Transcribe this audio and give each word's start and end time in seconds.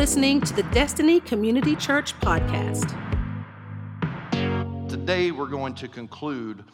listening 0.00 0.40
to 0.40 0.54
the 0.54 0.62
Destiny 0.72 1.20
Community 1.20 1.76
Church 1.76 2.18
podcast. 2.20 2.88
Today, 4.88 5.30
we're 5.30 5.44
going 5.44 5.74
to 5.74 5.88
conclude 5.88 6.64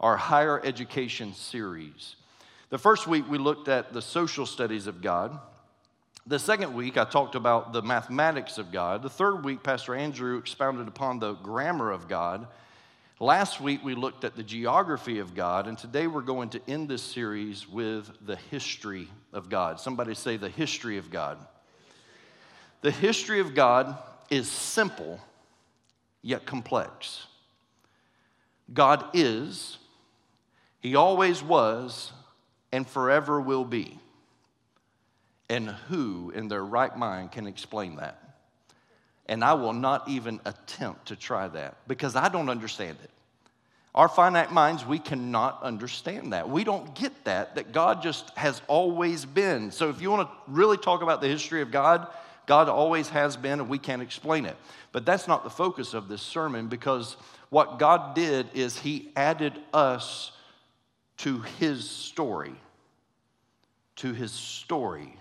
our 0.00 0.16
higher 0.16 0.58
education 0.64 1.34
series. 1.34 2.16
The 2.70 2.78
first 2.78 3.06
week, 3.06 3.28
we 3.28 3.36
looked 3.36 3.68
at 3.68 3.92
the 3.92 4.00
social 4.00 4.46
studies 4.46 4.86
of 4.86 5.02
God. 5.02 5.38
The 6.26 6.38
second 6.38 6.72
week, 6.72 6.96
I 6.96 7.04
talked 7.04 7.34
about 7.34 7.74
the 7.74 7.82
mathematics 7.82 8.56
of 8.56 8.72
God. 8.72 9.02
The 9.02 9.10
third 9.10 9.44
week, 9.44 9.62
Pastor 9.62 9.94
Andrew 9.94 10.38
expounded 10.38 10.88
upon 10.88 11.18
the 11.18 11.34
grammar 11.34 11.90
of 11.90 12.08
God. 12.08 12.46
Last 13.20 13.60
week, 13.60 13.84
we 13.84 13.94
looked 13.94 14.24
at 14.24 14.34
the 14.34 14.42
geography 14.42 15.18
of 15.18 15.34
God, 15.34 15.66
and 15.66 15.76
today 15.76 16.06
we're 16.06 16.22
going 16.22 16.48
to 16.48 16.60
end 16.66 16.88
this 16.88 17.02
series 17.02 17.68
with 17.68 18.10
the 18.24 18.36
history 18.36 19.08
of 19.34 19.50
God. 19.50 19.78
Somebody 19.78 20.14
say, 20.14 20.38
the 20.38 20.48
history 20.48 20.96
of 20.96 21.10
God. 21.10 21.36
The 22.82 22.90
history 22.90 23.40
of 23.40 23.54
God 23.54 23.96
is 24.28 24.50
simple, 24.50 25.20
yet 26.20 26.44
complex. 26.44 27.26
God 28.72 29.04
is, 29.14 29.78
He 30.80 30.94
always 30.96 31.42
was, 31.42 32.12
and 32.72 32.86
forever 32.86 33.40
will 33.40 33.64
be. 33.64 33.98
And 35.48 35.68
who 35.68 36.32
in 36.34 36.48
their 36.48 36.64
right 36.64 36.96
mind 36.96 37.32
can 37.32 37.46
explain 37.46 37.96
that? 37.96 38.18
And 39.26 39.44
I 39.44 39.54
will 39.54 39.72
not 39.72 40.08
even 40.08 40.40
attempt 40.44 41.06
to 41.06 41.16
try 41.16 41.46
that 41.48 41.76
because 41.86 42.16
I 42.16 42.28
don't 42.28 42.48
understand 42.48 42.96
it. 43.04 43.10
Our 43.94 44.08
finite 44.08 44.50
minds, 44.50 44.86
we 44.86 44.98
cannot 44.98 45.62
understand 45.62 46.32
that. 46.32 46.48
We 46.48 46.64
don't 46.64 46.94
get 46.94 47.24
that, 47.24 47.56
that 47.56 47.72
God 47.72 48.02
just 48.02 48.30
has 48.38 48.62
always 48.66 49.26
been. 49.26 49.70
So, 49.70 49.90
if 49.90 50.00
you 50.00 50.10
want 50.10 50.28
to 50.28 50.34
really 50.48 50.78
talk 50.78 51.02
about 51.02 51.20
the 51.20 51.28
history 51.28 51.60
of 51.60 51.70
God, 51.70 52.08
God 52.46 52.68
always 52.68 53.08
has 53.10 53.36
been, 53.36 53.60
and 53.60 53.68
we 53.68 53.78
can't 53.78 54.02
explain 54.02 54.46
it. 54.46 54.56
But 54.90 55.06
that's 55.06 55.28
not 55.28 55.44
the 55.44 55.50
focus 55.50 55.94
of 55.94 56.08
this 56.08 56.22
sermon 56.22 56.68
because 56.68 57.16
what 57.50 57.78
God 57.78 58.14
did 58.14 58.48
is 58.54 58.78
He 58.78 59.10
added 59.16 59.58
us 59.72 60.32
to 61.18 61.40
His 61.58 61.88
story. 61.88 62.54
To 63.96 64.12
His 64.12 64.32
story. 64.32 65.16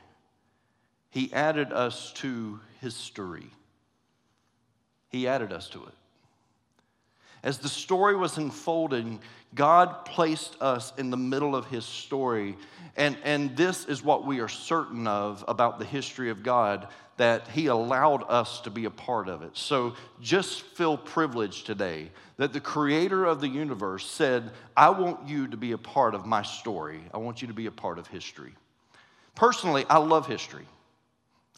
He 1.12 1.32
added 1.34 1.74
us 1.74 2.14
to 2.14 2.60
history. 2.80 3.48
He 5.10 5.28
added 5.28 5.52
us 5.52 5.70
to 5.70 5.84
it. 5.84 5.94
As 7.44 7.58
the 7.58 7.70
story 7.70 8.16
was 8.16 8.38
unfolding, 8.38 9.20
God 9.56 10.06
placed 10.06 10.56
us 10.62 10.94
in 10.98 11.10
the 11.10 11.18
middle 11.18 11.56
of 11.56 11.66
his 11.66 11.86
story. 11.86 12.56
And, 12.96 13.18
and 13.24 13.58
this 13.58 13.86
is 13.86 14.04
what 14.04 14.26
we 14.26 14.40
are 14.40 14.48
certain 14.48 15.08
of 15.08 15.44
about 15.48 15.80
the 15.80 15.86
history 15.86 16.30
of 16.30 16.44
God 16.44 16.88
that 17.22 17.48
he 17.50 17.68
allowed 17.68 18.24
us 18.30 18.62
to 18.62 18.72
be 18.72 18.86
a 18.86 18.90
part 18.90 19.30
of 19.30 19.44
it. 19.44 19.56
So 19.56 19.94
just 20.20 20.64
feel 20.64 20.98
privileged 20.98 21.68
today 21.68 22.10
that 22.38 22.52
the 22.52 22.60
creator 22.60 23.26
of 23.26 23.42
the 23.42 23.48
universe 23.48 24.10
said, 24.10 24.50
I 24.76 24.90
want 24.90 25.28
you 25.28 25.48
to 25.50 25.56
be 25.56 25.74
a 25.74 25.78
part 25.78 26.16
of 26.16 26.26
my 26.26 26.42
story. 26.42 27.00
I 27.14 27.20
want 27.20 27.44
you 27.44 27.48
to 27.50 27.54
be 27.54 27.68
a 27.68 27.72
part 27.72 28.00
of 28.00 28.08
history. 28.08 28.54
Personally, 29.36 29.86
I 29.88 30.00
love 30.00 30.26
history. 30.26 30.66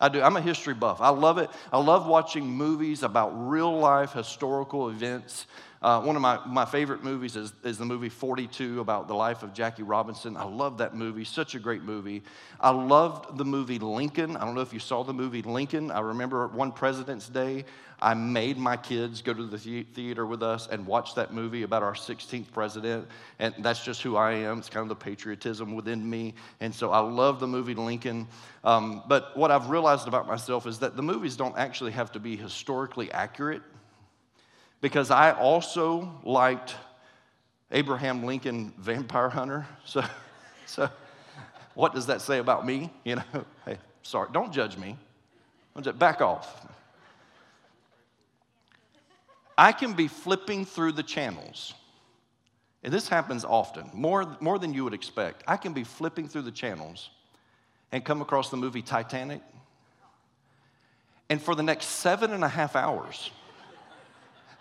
I 0.02 0.10
do. 0.10 0.22
I'm 0.22 0.36
a 0.36 0.42
history 0.42 0.74
buff. 0.74 1.00
I 1.00 1.12
love 1.12 1.38
it. 1.38 1.50
I 1.72 1.80
love 1.80 2.08
watching 2.08 2.46
movies 2.46 3.02
about 3.02 3.30
real 3.30 3.80
life 3.80 4.12
historical 4.12 4.90
events. 4.90 5.48
Uh, 5.84 6.02
one 6.02 6.16
of 6.16 6.22
my, 6.22 6.40
my 6.46 6.64
favorite 6.64 7.04
movies 7.04 7.36
is, 7.36 7.52
is 7.66 7.78
the 7.78 7.84
movie 7.84 8.08
42 8.08 8.80
about 8.80 9.10
the 9.10 9.14
life 9.14 9.44
of 9.44 9.54
Jackie 9.54 9.84
Robinson. 9.84 10.38
I 10.38 10.46
love 10.46 10.78
that 10.78 10.96
movie, 10.96 11.26
such 11.26 11.56
a 11.56 11.60
great 11.60 11.84
movie. 11.84 12.24
I 12.62 12.70
loved 12.70 13.38
the 13.38 13.44
movie 13.44 13.80
Lincoln. 13.80 14.38
I 14.38 14.46
don't 14.46 14.56
know 14.56 14.62
if 14.62 14.72
you 14.72 14.80
saw 14.80 15.04
the 15.04 15.14
movie 15.14 15.42
Lincoln. 15.42 15.92
I 15.92 16.00
remember 16.00 16.48
one 16.48 16.72
President's 16.72 17.28
Day, 17.28 17.66
I 18.02 18.14
made 18.14 18.58
my 18.58 18.78
kids 18.78 19.22
go 19.22 19.34
to 19.34 19.46
the 19.46 19.84
theater 19.84 20.26
with 20.26 20.42
us 20.42 20.70
and 20.72 20.86
watch 20.86 21.16
that 21.16 21.34
movie 21.34 21.64
about 21.64 21.84
our 21.84 21.94
16th 21.94 22.52
president. 22.54 23.08
And 23.40 23.54
that's 23.60 23.84
just 23.84 24.02
who 24.02 24.16
I 24.16 24.34
am. 24.34 24.60
It's 24.60 24.70
kind 24.70 24.84
of 24.84 24.90
the 24.90 24.96
patriotism 24.96 25.76
within 25.76 26.10
me. 26.10 26.34
And 26.62 26.74
so 26.74 26.92
I 26.92 27.00
love 27.00 27.42
the 27.42 27.48
movie 27.48 27.76
Lincoln. 27.76 28.28
Um, 28.64 29.04
but 29.08 29.36
what 29.36 29.52
I've 29.52 29.70
realized 29.70 30.08
about 30.08 30.28
myself 30.28 30.66
is 30.66 30.80
that 30.80 30.96
the 30.96 31.04
movies 31.04 31.36
don't 31.36 31.58
actually 31.58 31.92
have 31.92 32.12
to 32.14 32.20
be 32.20 32.38
historically 32.38 33.12
accurate 33.12 33.62
because 34.84 35.12
I 35.12 35.32
also 35.32 36.12
liked 36.26 36.76
Abraham 37.72 38.26
Lincoln 38.26 38.74
Vampire 38.78 39.30
Hunter. 39.30 39.66
So, 39.86 40.04
so 40.66 40.90
what 41.74 41.94
does 41.94 42.08
that 42.08 42.20
say 42.22 42.40
about 42.40 42.66
me? 42.66 42.92
You 43.06 43.16
know, 43.16 43.24
hey, 43.66 43.78
sorry, 44.02 44.28
don't 44.34 44.52
judge 44.52 44.78
me. 44.78 44.98
Back 45.98 46.22
off. 46.22 46.68
I 49.58 49.72
can 49.72 49.94
be 49.94 50.10
flipping 50.10 50.66
through 50.66 50.92
the 50.94 51.04
channels, 51.04 51.74
and 52.84 52.94
this 52.94 53.08
happens 53.08 53.46
often, 53.46 53.90
more, 53.94 54.36
more 54.42 54.60
than 54.60 54.74
you 54.74 54.84
would 54.84 54.94
expect. 54.94 55.44
I 55.48 55.56
can 55.56 55.72
be 55.72 55.86
flipping 55.86 56.28
through 56.28 56.42
the 56.42 56.52
channels 56.52 57.10
and 57.94 58.04
come 58.04 58.22
across 58.22 58.50
the 58.50 58.58
movie 58.58 58.82
Titanic, 58.82 59.42
and 61.30 61.42
for 61.42 61.56
the 61.56 61.64
next 61.64 61.86
seven 61.86 62.34
and 62.34 62.44
a 62.44 62.50
half 62.50 62.76
hours, 62.76 63.32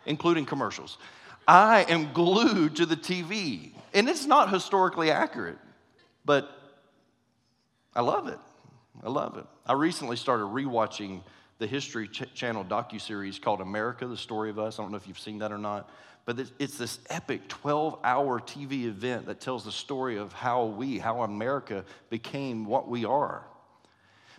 including 0.06 0.46
commercials. 0.46 0.98
I 1.46 1.84
am 1.88 2.12
glued 2.12 2.76
to 2.76 2.86
the 2.86 2.96
TV. 2.96 3.72
And 3.94 4.08
it's 4.08 4.26
not 4.26 4.50
historically 4.50 5.10
accurate, 5.10 5.58
but 6.24 6.50
I 7.94 8.00
love 8.00 8.28
it. 8.28 8.38
I 9.02 9.10
love 9.10 9.36
it. 9.36 9.44
I 9.66 9.74
recently 9.74 10.16
started 10.16 10.44
rewatching 10.44 11.22
the 11.58 11.66
History 11.66 12.08
Ch- 12.08 12.32
Channel 12.34 12.64
docu-series 12.64 13.38
called 13.38 13.60
America, 13.60 14.06
the 14.06 14.16
Story 14.16 14.50
of 14.50 14.58
Us. 14.58 14.78
I 14.78 14.82
don't 14.82 14.90
know 14.90 14.96
if 14.96 15.06
you've 15.06 15.18
seen 15.18 15.38
that 15.38 15.52
or 15.52 15.58
not, 15.58 15.90
but 16.24 16.38
it's 16.58 16.78
this 16.78 17.00
epic 17.10 17.48
12-hour 17.48 18.40
TV 18.40 18.84
event 18.84 19.26
that 19.26 19.40
tells 19.40 19.64
the 19.64 19.72
story 19.72 20.16
of 20.16 20.32
how 20.32 20.64
we, 20.64 20.98
how 20.98 21.22
America 21.22 21.84
became 22.10 22.64
what 22.64 22.88
we 22.88 23.04
are. 23.04 23.44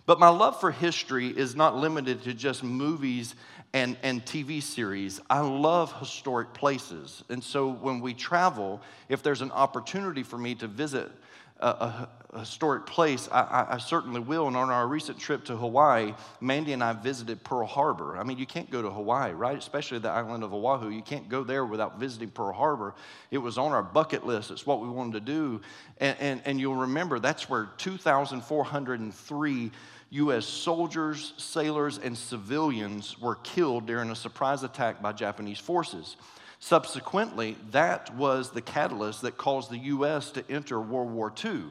But 0.06 0.20
my 0.20 0.28
love 0.28 0.60
for 0.60 0.70
history 0.70 1.28
is 1.28 1.56
not 1.56 1.76
limited 1.76 2.22
to 2.24 2.34
just 2.34 2.62
movies 2.62 3.34
and, 3.72 3.96
and 4.02 4.24
TV 4.24 4.62
series. 4.62 5.20
I 5.30 5.40
love 5.40 5.98
historic 5.98 6.52
places. 6.52 7.24
And 7.30 7.42
so 7.42 7.70
when 7.70 8.00
we 8.00 8.14
travel, 8.14 8.82
if 9.08 9.22
there's 9.22 9.40
an 9.40 9.50
opportunity 9.50 10.22
for 10.22 10.38
me 10.38 10.54
to 10.56 10.68
visit 10.68 11.10
a, 11.58 11.66
a, 11.66 12.08
a 12.34 12.38
historic 12.40 12.84
place, 12.84 13.28
I, 13.32 13.40
I, 13.40 13.74
I, 13.74 13.78
certainly 13.78 14.20
will. 14.20 14.46
And 14.46 14.56
on 14.56 14.70
our 14.70 14.86
recent 14.86 15.18
trip 15.18 15.44
to 15.46 15.56
Hawaii, 15.56 16.14
Mandy 16.40 16.72
and 16.72 16.84
I 16.84 16.92
visited 16.92 17.42
Pearl 17.42 17.66
Harbor. 17.66 18.18
I 18.18 18.24
mean, 18.24 18.38
you 18.38 18.46
can't 18.46 18.70
go 18.70 18.82
to 18.82 18.90
Hawaii, 18.90 19.32
right? 19.32 19.56
Especially 19.56 19.98
the 19.98 20.10
island 20.10 20.44
of 20.44 20.52
Oahu. 20.52 20.90
You 20.90 21.02
can't 21.02 21.28
go 21.28 21.42
there 21.42 21.64
without 21.64 21.98
visiting 21.98 22.30
Pearl 22.30 22.52
Harbor. 22.52 22.94
It 23.30 23.38
was 23.38 23.56
on 23.56 23.72
our 23.72 23.82
bucket 23.82 24.26
list. 24.26 24.50
It's 24.50 24.66
what 24.66 24.80
we 24.80 24.88
wanted 24.88 25.14
to 25.14 25.20
do. 25.32 25.60
And, 25.98 26.16
and, 26.20 26.42
and 26.44 26.60
you'll 26.60 26.76
remember 26.76 27.18
that's 27.18 27.48
where 27.48 27.70
2,403 27.78 29.70
U.S. 30.14 30.46
soldiers, 30.46 31.32
sailors, 31.38 31.98
and 31.98 32.16
civilians 32.16 33.18
were 33.18 33.34
killed 33.36 33.86
during 33.86 34.10
a 34.10 34.14
surprise 34.16 34.62
attack 34.62 35.02
by 35.02 35.12
Japanese 35.12 35.58
forces. 35.58 36.16
Subsequently, 36.60 37.56
that 37.72 38.14
was 38.14 38.50
the 38.50 38.62
catalyst 38.62 39.22
that 39.22 39.36
caused 39.36 39.70
the 39.70 39.78
U.S. 39.78 40.30
to 40.30 40.48
enter 40.48 40.80
World 40.80 41.10
War 41.10 41.32
II. 41.44 41.64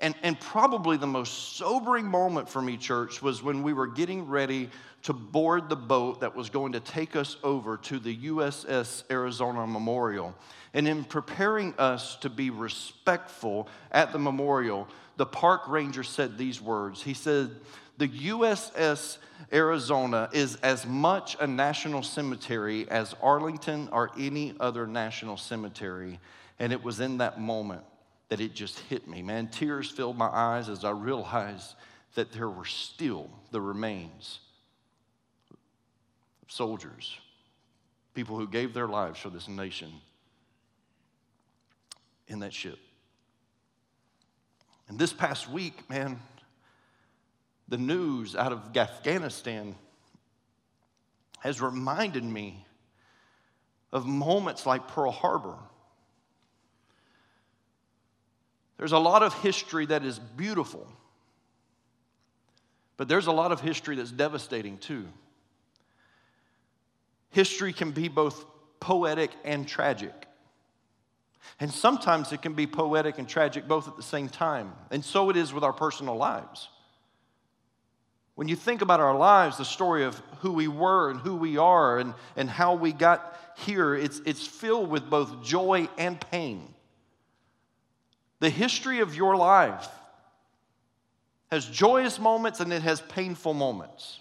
And, 0.00 0.14
and 0.22 0.38
probably 0.40 0.96
the 0.96 1.06
most 1.06 1.56
sobering 1.56 2.06
moment 2.06 2.48
for 2.48 2.60
me, 2.60 2.76
church, 2.76 3.22
was 3.22 3.42
when 3.42 3.62
we 3.62 3.72
were 3.72 3.86
getting 3.86 4.26
ready 4.26 4.70
to 5.04 5.12
board 5.12 5.68
the 5.68 5.76
boat 5.76 6.20
that 6.20 6.34
was 6.34 6.50
going 6.50 6.72
to 6.72 6.80
take 6.80 7.14
us 7.14 7.36
over 7.44 7.76
to 7.76 7.98
the 7.98 8.16
USS 8.16 9.04
Arizona 9.10 9.66
Memorial. 9.66 10.34
And 10.72 10.88
in 10.88 11.04
preparing 11.04 11.74
us 11.78 12.16
to 12.16 12.30
be 12.30 12.50
respectful 12.50 13.68
at 13.92 14.12
the 14.12 14.18
memorial, 14.18 14.88
the 15.16 15.26
park 15.26 15.68
ranger 15.68 16.02
said 16.02 16.36
these 16.36 16.60
words. 16.60 17.02
He 17.02 17.14
said, 17.14 17.50
The 17.98 18.08
USS 18.08 19.18
Arizona 19.52 20.28
is 20.32 20.56
as 20.56 20.86
much 20.86 21.36
a 21.38 21.46
national 21.46 22.02
cemetery 22.02 22.88
as 22.90 23.14
Arlington 23.22 23.88
or 23.92 24.10
any 24.18 24.54
other 24.58 24.88
national 24.88 25.36
cemetery. 25.36 26.18
And 26.58 26.72
it 26.72 26.82
was 26.82 26.98
in 26.98 27.18
that 27.18 27.40
moment 27.40 27.84
that 28.28 28.40
it 28.40 28.54
just 28.54 28.78
hit 28.80 29.06
me. 29.06 29.22
Man, 29.22 29.48
tears 29.48 29.90
filled 29.90 30.16
my 30.16 30.28
eyes 30.28 30.68
as 30.68 30.84
I 30.84 30.90
realized 30.90 31.74
that 32.14 32.32
there 32.32 32.48
were 32.48 32.64
still 32.64 33.28
the 33.50 33.60
remains 33.60 34.40
of 36.42 36.50
soldiers, 36.52 37.18
people 38.14 38.38
who 38.38 38.48
gave 38.48 38.72
their 38.72 38.88
lives 38.88 39.18
for 39.18 39.30
this 39.30 39.48
nation 39.48 39.92
in 42.28 42.40
that 42.40 42.52
ship. 42.52 42.78
And 44.88 44.98
this 44.98 45.12
past 45.12 45.48
week, 45.50 45.88
man, 45.88 46.20
the 47.68 47.78
news 47.78 48.36
out 48.36 48.52
of 48.52 48.76
Afghanistan 48.76 49.74
has 51.40 51.60
reminded 51.60 52.24
me 52.24 52.64
of 53.92 54.06
moments 54.06 54.66
like 54.66 54.88
Pearl 54.88 55.12
Harbor. 55.12 55.56
There's 58.76 58.92
a 58.92 58.98
lot 58.98 59.22
of 59.22 59.34
history 59.34 59.86
that 59.86 60.04
is 60.04 60.18
beautiful, 60.18 60.86
But 62.96 63.08
there's 63.08 63.26
a 63.26 63.32
lot 63.32 63.52
of 63.52 63.60
history 63.60 63.96
that's 63.96 64.12
devastating 64.12 64.78
too. 64.78 65.06
History 67.30 67.72
can 67.72 67.90
be 67.90 68.08
both 68.08 68.44
poetic 68.80 69.30
and 69.44 69.66
tragic. 69.66 70.12
And 71.60 71.72
sometimes 71.72 72.32
it 72.32 72.42
can 72.42 72.54
be 72.54 72.66
poetic 72.66 73.18
and 73.18 73.28
tragic 73.28 73.66
both 73.68 73.88
at 73.88 73.96
the 73.96 74.02
same 74.02 74.28
time. 74.28 74.72
And 74.90 75.04
so 75.04 75.30
it 75.30 75.36
is 75.36 75.52
with 75.52 75.64
our 75.64 75.72
personal 75.72 76.16
lives. 76.16 76.68
When 78.34 78.48
you 78.48 78.56
think 78.56 78.82
about 78.82 79.00
our 79.00 79.16
lives, 79.16 79.58
the 79.58 79.64
story 79.64 80.04
of 80.04 80.20
who 80.40 80.52
we 80.52 80.66
were 80.66 81.10
and 81.10 81.20
who 81.20 81.36
we 81.36 81.56
are 81.56 81.98
and, 81.98 82.14
and 82.36 82.50
how 82.50 82.74
we 82.74 82.92
got 82.92 83.36
here, 83.56 83.94
it's, 83.94 84.20
it's 84.26 84.46
filled 84.46 84.90
with 84.90 85.08
both 85.08 85.44
joy 85.44 85.88
and 85.96 86.20
pain. 86.20 86.73
The 88.44 88.50
history 88.50 89.00
of 89.00 89.14
your 89.14 89.38
life 89.38 89.88
has 91.50 91.64
joyous 91.64 92.18
moments 92.18 92.60
and 92.60 92.74
it 92.74 92.82
has 92.82 93.00
painful 93.00 93.54
moments. 93.54 94.20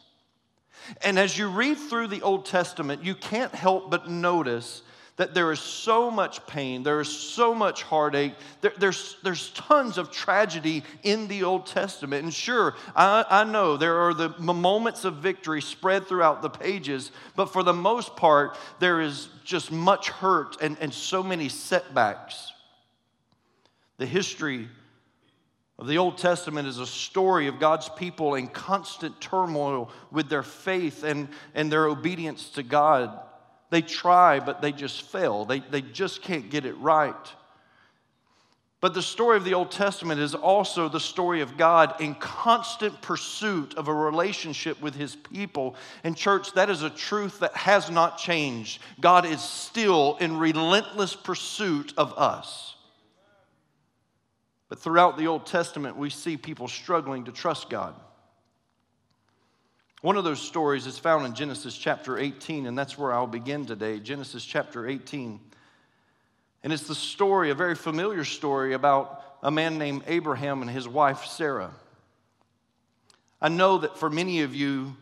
And 1.02 1.20
as 1.20 1.38
you 1.38 1.50
read 1.50 1.78
through 1.78 2.08
the 2.08 2.22
Old 2.22 2.46
Testament, 2.46 3.04
you 3.04 3.16
can't 3.16 3.54
help 3.54 3.92
but 3.92 4.10
notice 4.10 4.82
that 5.18 5.34
there 5.34 5.52
is 5.52 5.60
so 5.60 6.10
much 6.10 6.48
pain, 6.48 6.84
there 6.84 7.02
is 7.02 7.10
so 7.10 7.54
much 7.54 7.84
heartache, 7.84 8.34
there, 8.62 8.72
there's, 8.78 9.18
there's 9.24 9.50
tons 9.50 9.98
of 9.98 10.10
tragedy 10.10 10.86
in 11.04 11.28
the 11.28 11.44
Old 11.44 11.66
Testament. 11.66 12.24
And 12.24 12.34
sure, 12.34 12.76
I, 12.96 13.26
I 13.30 13.44
know 13.44 13.76
there 13.76 13.98
are 14.08 14.14
the 14.14 14.30
moments 14.40 15.04
of 15.04 15.16
victory 15.16 15.62
spread 15.62 16.08
throughout 16.08 16.42
the 16.42 16.50
pages, 16.50 17.12
but 17.36 17.48
for 17.48 17.62
the 17.62 17.74
most 17.74 18.16
part, 18.16 18.58
there 18.80 19.02
is 19.02 19.28
just 19.44 19.70
much 19.70 20.08
hurt 20.08 20.62
and, 20.62 20.78
and 20.80 20.94
so 20.94 21.22
many 21.22 21.50
setbacks. 21.50 22.53
The 24.04 24.08
history 24.08 24.68
of 25.80 25.88
the 25.88 25.98
Old 25.98 26.18
Testament 26.18 26.68
is 26.68 26.78
a 26.78 26.86
story 26.86 27.48
of 27.48 27.58
God's 27.58 27.88
people 27.88 28.36
in 28.36 28.48
constant 28.48 29.22
turmoil 29.22 29.92
with 30.12 30.28
their 30.28 30.44
faith 30.44 31.06
and, 31.06 31.30
and 31.56 31.72
their 31.72 31.88
obedience 31.88 32.50
to 32.56 32.64
God. 32.64 33.18
They 33.70 33.82
try, 33.82 34.42
but 34.42 34.62
they 34.62 34.74
just 34.74 35.04
fail. 35.04 35.46
They, 35.46 35.60
they 35.60 35.82
just 35.82 36.22
can't 36.22 36.50
get 36.50 36.66
it 36.66 36.78
right. 36.80 37.16
But 38.82 38.94
the 38.94 39.02
story 39.02 39.38
of 39.38 39.46
the 39.46 39.54
Old 39.54 39.72
Testament 39.72 40.20
is 40.20 40.36
also 40.36 40.90
the 40.90 41.00
story 41.00 41.40
of 41.40 41.56
God 41.56 42.02
in 42.02 42.16
constant 42.16 43.02
pursuit 43.02 43.74
of 43.76 43.88
a 43.88 43.94
relationship 43.94 44.82
with 44.82 44.96
his 44.96 45.16
people. 45.16 45.78
And, 46.04 46.18
church, 46.18 46.52
that 46.56 46.70
is 46.70 46.84
a 46.84 46.90
truth 46.90 47.40
that 47.40 47.56
has 47.56 47.90
not 47.90 48.18
changed. 48.18 48.82
God 49.00 49.26
is 49.26 49.42
still 49.42 50.18
in 50.20 50.40
relentless 50.40 51.16
pursuit 51.16 51.94
of 51.96 52.12
us. 52.18 52.74
But 54.74 54.80
throughout 54.80 55.20
the 55.20 55.28
Old 55.28 55.46
Testament, 55.46 55.98
we 55.98 56.10
see 56.10 56.36
people 56.36 56.68
struggling 56.68 57.26
to 57.26 57.32
trust 57.32 57.70
God. 57.70 57.94
One 60.02 60.18
of 60.18 60.24
those 60.24 60.42
stories 60.42 60.88
is 60.88 60.98
found 60.98 61.28
in 61.28 61.36
Genesis 61.36 61.78
chapter 61.78 62.18
18, 62.18 62.66
and 62.66 62.76
that's 62.76 62.98
where 62.98 63.14
I'll 63.14 63.28
begin 63.28 63.68
today. 63.68 64.00
Genesis 64.00 64.44
chapter 64.44 64.88
18. 64.88 65.40
And 66.64 66.74
it's 66.74 66.88
the 66.88 66.96
story, 66.96 67.52
a 67.52 67.54
very 67.54 67.76
familiar 67.76 68.26
story 68.26 68.74
about 68.74 69.24
a 69.44 69.52
man 69.52 69.78
named 69.78 70.06
Abraham 70.08 70.64
and 70.64 70.72
his 70.72 70.88
wife 70.88 71.26
Sarah. 71.26 71.70
I 73.40 73.50
know 73.50 73.78
that 73.78 74.00
for 74.00 74.10
many 74.10 74.42
of 74.42 74.56
you, 74.56 74.96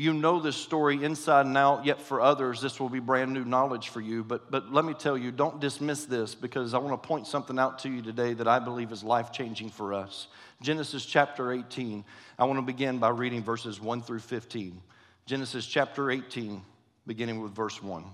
you 0.00 0.12
know 0.12 0.38
this 0.38 0.56
story 0.56 1.02
inside 1.02 1.46
and 1.46 1.56
out, 1.56 1.84
yet 1.84 2.00
for 2.00 2.20
others, 2.20 2.60
this 2.60 2.78
will 2.78 2.88
be 2.88 3.00
brand 3.00 3.32
new 3.32 3.44
knowledge 3.44 3.88
for 3.88 4.00
you. 4.00 4.22
But, 4.22 4.50
but 4.50 4.72
let 4.72 4.84
me 4.84 4.94
tell 4.94 5.18
you, 5.18 5.32
don't 5.32 5.60
dismiss 5.60 6.04
this 6.04 6.34
because 6.34 6.72
I 6.72 6.78
want 6.78 7.02
to 7.02 7.08
point 7.08 7.26
something 7.26 7.58
out 7.58 7.80
to 7.80 7.88
you 7.88 8.00
today 8.00 8.32
that 8.34 8.46
I 8.46 8.60
believe 8.60 8.92
is 8.92 9.02
life 9.02 9.32
changing 9.32 9.70
for 9.70 9.94
us. 9.94 10.28
Genesis 10.62 11.04
chapter 11.04 11.52
18. 11.52 12.04
I 12.38 12.44
want 12.44 12.58
to 12.58 12.62
begin 12.62 12.98
by 12.98 13.08
reading 13.08 13.42
verses 13.42 13.80
1 13.80 14.02
through 14.02 14.20
15. 14.20 14.80
Genesis 15.26 15.66
chapter 15.66 16.10
18, 16.10 16.62
beginning 17.06 17.42
with 17.42 17.52
verse 17.52 17.82
1. 17.82 18.04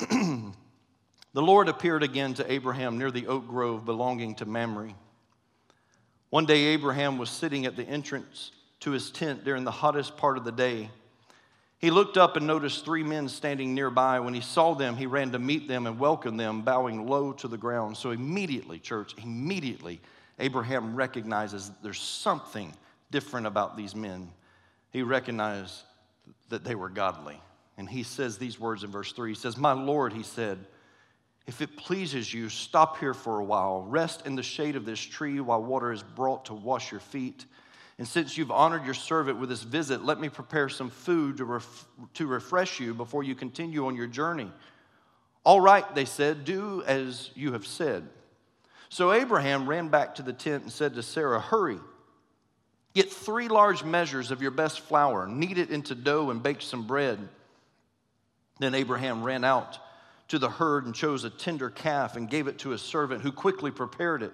the 0.00 0.52
Lord 1.42 1.68
appeared 1.68 2.02
again 2.02 2.34
to 2.34 2.52
Abraham 2.52 2.98
near 2.98 3.10
the 3.10 3.26
oak 3.26 3.48
grove 3.48 3.84
belonging 3.84 4.34
to 4.34 4.44
Mamre. 4.44 4.92
One 6.28 6.46
day, 6.46 6.66
Abraham 6.66 7.16
was 7.16 7.30
sitting 7.30 7.64
at 7.64 7.76
the 7.76 7.84
entrance 7.84 8.52
to 8.80 8.90
his 8.90 9.10
tent 9.10 9.44
during 9.44 9.64
the 9.64 9.70
hottest 9.70 10.16
part 10.16 10.36
of 10.36 10.44
the 10.44 10.52
day. 10.52 10.90
He 11.78 11.90
looked 11.90 12.18
up 12.18 12.36
and 12.36 12.46
noticed 12.46 12.84
three 12.84 13.02
men 13.02 13.28
standing 13.28 13.74
nearby. 13.74 14.20
When 14.20 14.34
he 14.34 14.42
saw 14.42 14.74
them, 14.74 14.96
he 14.96 15.06
ran 15.06 15.32
to 15.32 15.38
meet 15.38 15.66
them 15.66 15.86
and 15.86 15.98
welcomed 15.98 16.38
them, 16.38 16.60
bowing 16.60 17.06
low 17.06 17.32
to 17.34 17.48
the 17.48 17.56
ground. 17.56 17.96
So 17.96 18.10
immediately, 18.10 18.78
church, 18.78 19.14
immediately, 19.22 20.00
Abraham 20.38 20.94
recognizes 20.94 21.70
there's 21.82 22.00
something 22.00 22.74
different 23.10 23.46
about 23.46 23.76
these 23.76 23.94
men. 23.94 24.30
He 24.90 25.02
recognized 25.02 25.82
that 26.50 26.64
they 26.64 26.74
were 26.74 26.90
godly. 26.90 27.40
And 27.78 27.88
he 27.88 28.02
says 28.02 28.36
these 28.36 28.60
words 28.60 28.84
in 28.84 28.90
verse 28.90 29.12
3. 29.12 29.30
He 29.30 29.34
says, 29.34 29.56
My 29.56 29.72
Lord, 29.72 30.12
he 30.12 30.22
said, 30.22 30.58
if 31.46 31.60
it 31.60 31.76
pleases 31.76 32.32
you, 32.32 32.48
stop 32.48 32.98
here 32.98 33.14
for 33.14 33.40
a 33.40 33.44
while. 33.44 33.82
Rest 33.82 34.26
in 34.26 34.36
the 34.36 34.42
shade 34.42 34.76
of 34.76 34.84
this 34.84 35.00
tree 35.00 35.40
while 35.40 35.62
water 35.62 35.92
is 35.92 36.02
brought 36.02 36.44
to 36.44 36.54
wash 36.54 36.92
your 36.92 37.00
feet. 37.00 37.44
And 38.00 38.08
since 38.08 38.38
you've 38.38 38.50
honored 38.50 38.86
your 38.86 38.94
servant 38.94 39.38
with 39.38 39.50
this 39.50 39.62
visit, 39.62 40.02
let 40.02 40.18
me 40.18 40.30
prepare 40.30 40.70
some 40.70 40.88
food 40.88 41.36
to, 41.36 41.44
ref- 41.44 41.86
to 42.14 42.26
refresh 42.26 42.80
you 42.80 42.94
before 42.94 43.22
you 43.22 43.34
continue 43.34 43.84
on 43.84 43.94
your 43.94 44.06
journey. 44.06 44.50
All 45.44 45.60
right, 45.60 45.84
they 45.94 46.06
said, 46.06 46.46
do 46.46 46.82
as 46.86 47.30
you 47.34 47.52
have 47.52 47.66
said. 47.66 48.08
So 48.88 49.12
Abraham 49.12 49.68
ran 49.68 49.88
back 49.88 50.14
to 50.14 50.22
the 50.22 50.32
tent 50.32 50.62
and 50.62 50.72
said 50.72 50.94
to 50.94 51.02
Sarah, 51.02 51.40
Hurry, 51.40 51.76
get 52.94 53.12
three 53.12 53.48
large 53.48 53.84
measures 53.84 54.30
of 54.30 54.40
your 54.40 54.50
best 54.50 54.80
flour, 54.80 55.26
knead 55.26 55.58
it 55.58 55.68
into 55.68 55.94
dough, 55.94 56.30
and 56.30 56.42
bake 56.42 56.62
some 56.62 56.86
bread. 56.86 57.18
Then 58.60 58.74
Abraham 58.74 59.22
ran 59.22 59.44
out 59.44 59.78
to 60.28 60.38
the 60.38 60.48
herd 60.48 60.86
and 60.86 60.94
chose 60.94 61.24
a 61.24 61.30
tender 61.30 61.68
calf 61.68 62.16
and 62.16 62.30
gave 62.30 62.48
it 62.48 62.60
to 62.60 62.70
his 62.70 62.80
servant, 62.80 63.20
who 63.20 63.30
quickly 63.30 63.70
prepared 63.70 64.22
it. 64.22 64.32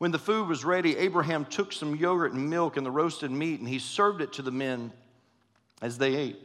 When 0.00 0.12
the 0.12 0.18
food 0.18 0.48
was 0.48 0.64
ready, 0.64 0.96
Abraham 0.96 1.44
took 1.44 1.74
some 1.74 1.94
yogurt 1.94 2.32
and 2.32 2.48
milk 2.48 2.78
and 2.78 2.86
the 2.86 2.90
roasted 2.90 3.30
meat, 3.30 3.60
and 3.60 3.68
he 3.68 3.78
served 3.78 4.22
it 4.22 4.32
to 4.32 4.42
the 4.42 4.50
men 4.50 4.94
as 5.82 5.98
they 5.98 6.16
ate. 6.16 6.38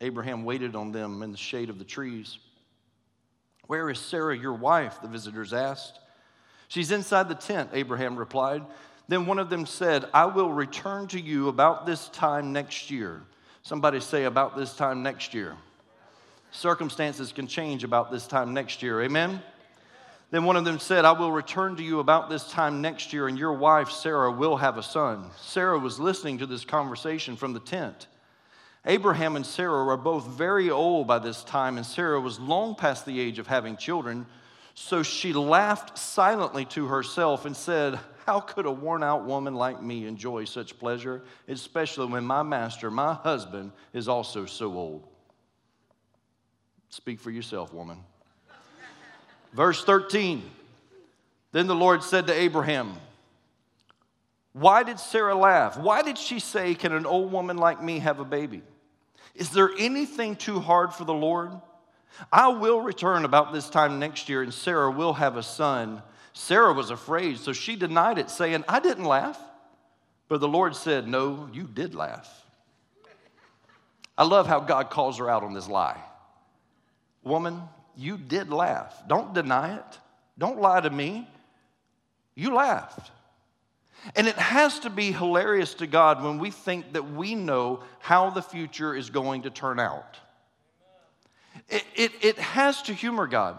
Abraham 0.00 0.44
waited 0.44 0.74
on 0.74 0.90
them 0.90 1.22
in 1.22 1.30
the 1.30 1.38
shade 1.38 1.70
of 1.70 1.78
the 1.78 1.84
trees. 1.84 2.38
Where 3.68 3.88
is 3.88 4.00
Sarah, 4.00 4.36
your 4.36 4.54
wife? 4.54 5.00
The 5.00 5.06
visitors 5.06 5.52
asked. 5.52 6.00
She's 6.66 6.90
inside 6.90 7.28
the 7.28 7.36
tent, 7.36 7.70
Abraham 7.72 8.16
replied. 8.16 8.64
Then 9.06 9.26
one 9.26 9.38
of 9.38 9.48
them 9.48 9.64
said, 9.64 10.06
I 10.12 10.26
will 10.26 10.52
return 10.52 11.06
to 11.08 11.20
you 11.20 11.46
about 11.46 11.86
this 11.86 12.08
time 12.08 12.52
next 12.52 12.90
year. 12.90 13.22
Somebody 13.62 14.00
say, 14.00 14.24
about 14.24 14.56
this 14.56 14.74
time 14.74 15.04
next 15.04 15.34
year. 15.34 15.54
Circumstances 16.50 17.30
can 17.30 17.46
change 17.46 17.84
about 17.84 18.10
this 18.10 18.26
time 18.26 18.54
next 18.54 18.82
year. 18.82 19.00
Amen? 19.02 19.40
Then 20.30 20.44
one 20.44 20.56
of 20.56 20.64
them 20.64 20.78
said, 20.78 21.04
I 21.04 21.12
will 21.12 21.32
return 21.32 21.76
to 21.76 21.82
you 21.82 22.00
about 22.00 22.28
this 22.28 22.50
time 22.50 22.82
next 22.82 23.12
year, 23.14 23.28
and 23.28 23.38
your 23.38 23.54
wife, 23.54 23.90
Sarah, 23.90 24.30
will 24.30 24.58
have 24.58 24.76
a 24.76 24.82
son. 24.82 25.30
Sarah 25.40 25.78
was 25.78 25.98
listening 25.98 26.38
to 26.38 26.46
this 26.46 26.66
conversation 26.66 27.36
from 27.36 27.54
the 27.54 27.60
tent. 27.60 28.08
Abraham 28.84 29.36
and 29.36 29.46
Sarah 29.46 29.84
were 29.84 29.96
both 29.96 30.26
very 30.26 30.70
old 30.70 31.06
by 31.06 31.18
this 31.18 31.42
time, 31.44 31.78
and 31.78 31.86
Sarah 31.86 32.20
was 32.20 32.38
long 32.38 32.74
past 32.74 33.06
the 33.06 33.18
age 33.18 33.38
of 33.38 33.46
having 33.46 33.76
children. 33.78 34.26
So 34.74 35.02
she 35.02 35.32
laughed 35.32 35.98
silently 35.98 36.66
to 36.66 36.86
herself 36.86 37.46
and 37.46 37.56
said, 37.56 37.98
How 38.26 38.40
could 38.40 38.66
a 38.66 38.70
worn 38.70 39.02
out 39.02 39.24
woman 39.24 39.54
like 39.54 39.82
me 39.82 40.06
enjoy 40.06 40.44
such 40.44 40.78
pleasure, 40.78 41.24
especially 41.48 42.06
when 42.06 42.24
my 42.24 42.42
master, 42.42 42.90
my 42.90 43.14
husband, 43.14 43.72
is 43.94 44.08
also 44.08 44.44
so 44.44 44.74
old? 44.74 45.08
Speak 46.90 47.18
for 47.18 47.30
yourself, 47.30 47.72
woman. 47.72 48.04
Verse 49.58 49.82
13 49.82 50.48
Then 51.50 51.66
the 51.66 51.74
Lord 51.74 52.04
said 52.04 52.28
to 52.28 52.32
Abraham, 52.32 52.94
Why 54.52 54.84
did 54.84 55.00
Sarah 55.00 55.34
laugh? 55.34 55.76
Why 55.76 56.02
did 56.02 56.16
she 56.16 56.38
say, 56.38 56.76
Can 56.76 56.92
an 56.92 57.04
old 57.04 57.32
woman 57.32 57.56
like 57.58 57.82
me 57.82 57.98
have 57.98 58.20
a 58.20 58.24
baby? 58.24 58.62
Is 59.34 59.50
there 59.50 59.70
anything 59.76 60.36
too 60.36 60.60
hard 60.60 60.94
for 60.94 61.04
the 61.04 61.12
Lord? 61.12 61.50
I 62.32 62.48
will 62.48 62.80
return 62.80 63.24
about 63.24 63.52
this 63.52 63.68
time 63.68 63.98
next 63.98 64.28
year, 64.28 64.42
and 64.42 64.54
Sarah 64.54 64.92
will 64.92 65.14
have 65.14 65.36
a 65.36 65.42
son. 65.42 66.02
Sarah 66.32 66.72
was 66.72 66.92
afraid, 66.92 67.38
so 67.38 67.52
she 67.52 67.74
denied 67.74 68.18
it, 68.18 68.30
saying, 68.30 68.62
I 68.68 68.78
didn't 68.78 69.06
laugh. 69.06 69.40
But 70.28 70.38
the 70.38 70.46
Lord 70.46 70.76
said, 70.76 71.08
No, 71.08 71.48
you 71.52 71.64
did 71.64 71.96
laugh. 71.96 72.44
I 74.16 74.22
love 74.22 74.46
how 74.46 74.60
God 74.60 74.88
calls 74.88 75.18
her 75.18 75.28
out 75.28 75.42
on 75.42 75.52
this 75.52 75.68
lie. 75.68 75.98
Woman, 77.24 77.60
you 77.98 78.16
did 78.16 78.50
laugh. 78.50 79.02
Don't 79.08 79.34
deny 79.34 79.76
it. 79.76 79.98
Don't 80.38 80.60
lie 80.60 80.80
to 80.80 80.88
me. 80.88 81.28
You 82.36 82.54
laughed. 82.54 83.10
And 84.14 84.28
it 84.28 84.36
has 84.36 84.78
to 84.80 84.90
be 84.90 85.10
hilarious 85.10 85.74
to 85.74 85.86
God 85.88 86.22
when 86.22 86.38
we 86.38 86.52
think 86.52 86.92
that 86.92 87.10
we 87.10 87.34
know 87.34 87.82
how 87.98 88.30
the 88.30 88.40
future 88.40 88.94
is 88.94 89.10
going 89.10 89.42
to 89.42 89.50
turn 89.50 89.80
out. 89.80 90.16
It, 91.68 91.84
it, 91.96 92.12
it 92.22 92.38
has 92.38 92.82
to 92.82 92.94
humor 92.94 93.26
God. 93.26 93.56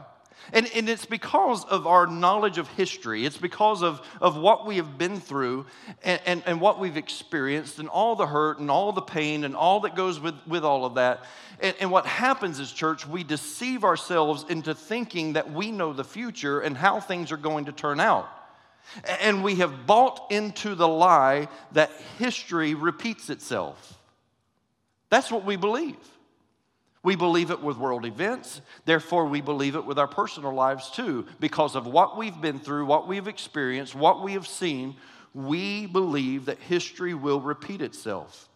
And, 0.52 0.68
and 0.74 0.90
it's 0.90 1.06
because 1.06 1.64
of 1.66 1.86
our 1.86 2.08
knowledge 2.08 2.58
of 2.58 2.68
history. 2.70 3.26
It's 3.26 3.38
because 3.38 3.84
of, 3.84 4.02
of 4.20 4.36
what 4.36 4.66
we 4.66 4.78
have 4.78 4.98
been 4.98 5.20
through 5.20 5.68
and, 6.04 6.22
and, 6.26 6.44
and 6.46 6.62
what 6.62 6.80
we've 6.80 6.98
experienced 6.98 7.80
and 7.80 7.88
all 7.88 8.16
the 8.16 8.26
hurt 8.26 8.60
and 8.60 8.72
all 8.72 8.92
the 8.92 9.02
pain 9.02 9.44
and 9.44 9.56
all 9.56 9.82
that 9.82 9.96
goes 9.96 10.20
with, 10.20 10.36
with 10.48 10.64
all 10.64 10.86
of 10.86 10.96
that. 10.96 11.24
And, 11.60 11.76
and 11.80 11.92
what 11.92 12.06
happens 12.06 12.60
is, 12.60 12.72
church, 12.72 13.06
we 13.06 13.24
deceive 13.24 13.84
ourselves 13.84 14.46
into 14.50 14.74
thinking 14.74 15.34
that 15.34 15.52
we 15.52 15.72
know 15.72 15.94
the 15.94 16.04
future 16.04 16.60
and 16.60 16.76
how 16.76 17.00
things 17.00 17.32
are 17.32 17.38
going 17.38 17.66
to 17.66 17.72
turn 17.72 18.00
out. 18.00 18.28
And 19.22 19.44
we 19.44 19.56
have 19.56 19.86
bought 19.86 20.32
into 20.32 20.74
the 20.74 20.88
lie 20.88 21.48
that 21.74 21.92
history 22.18 22.74
repeats 22.74 23.30
itself. 23.30 24.00
That's 25.10 25.32
what 25.32 25.46
we 25.46 25.58
believe. 25.58 25.98
We 27.02 27.16
believe 27.16 27.50
it 27.50 27.62
with 27.62 27.78
world 27.78 28.06
events, 28.06 28.62
therefore, 28.86 29.26
we 29.26 29.40
believe 29.40 29.76
it 29.76 29.86
with 29.86 29.98
our 29.98 30.08
personal 30.08 30.54
lives 30.54 30.92
too. 30.92 31.26
Because 31.40 31.76
of 31.76 31.88
what 31.88 32.18
we've 32.18 32.40
been 32.42 32.60
through, 32.60 32.86
what 32.86 33.08
we've 33.08 33.28
experienced, 33.28 33.96
what 33.96 34.22
we 34.22 34.34
have 34.34 34.48
seen, 34.48 34.96
we 35.34 35.86
believe 35.86 36.46
that 36.46 36.60
history 36.60 37.14
will 37.14 37.40
repeat 37.40 37.82
itself. 37.82 38.50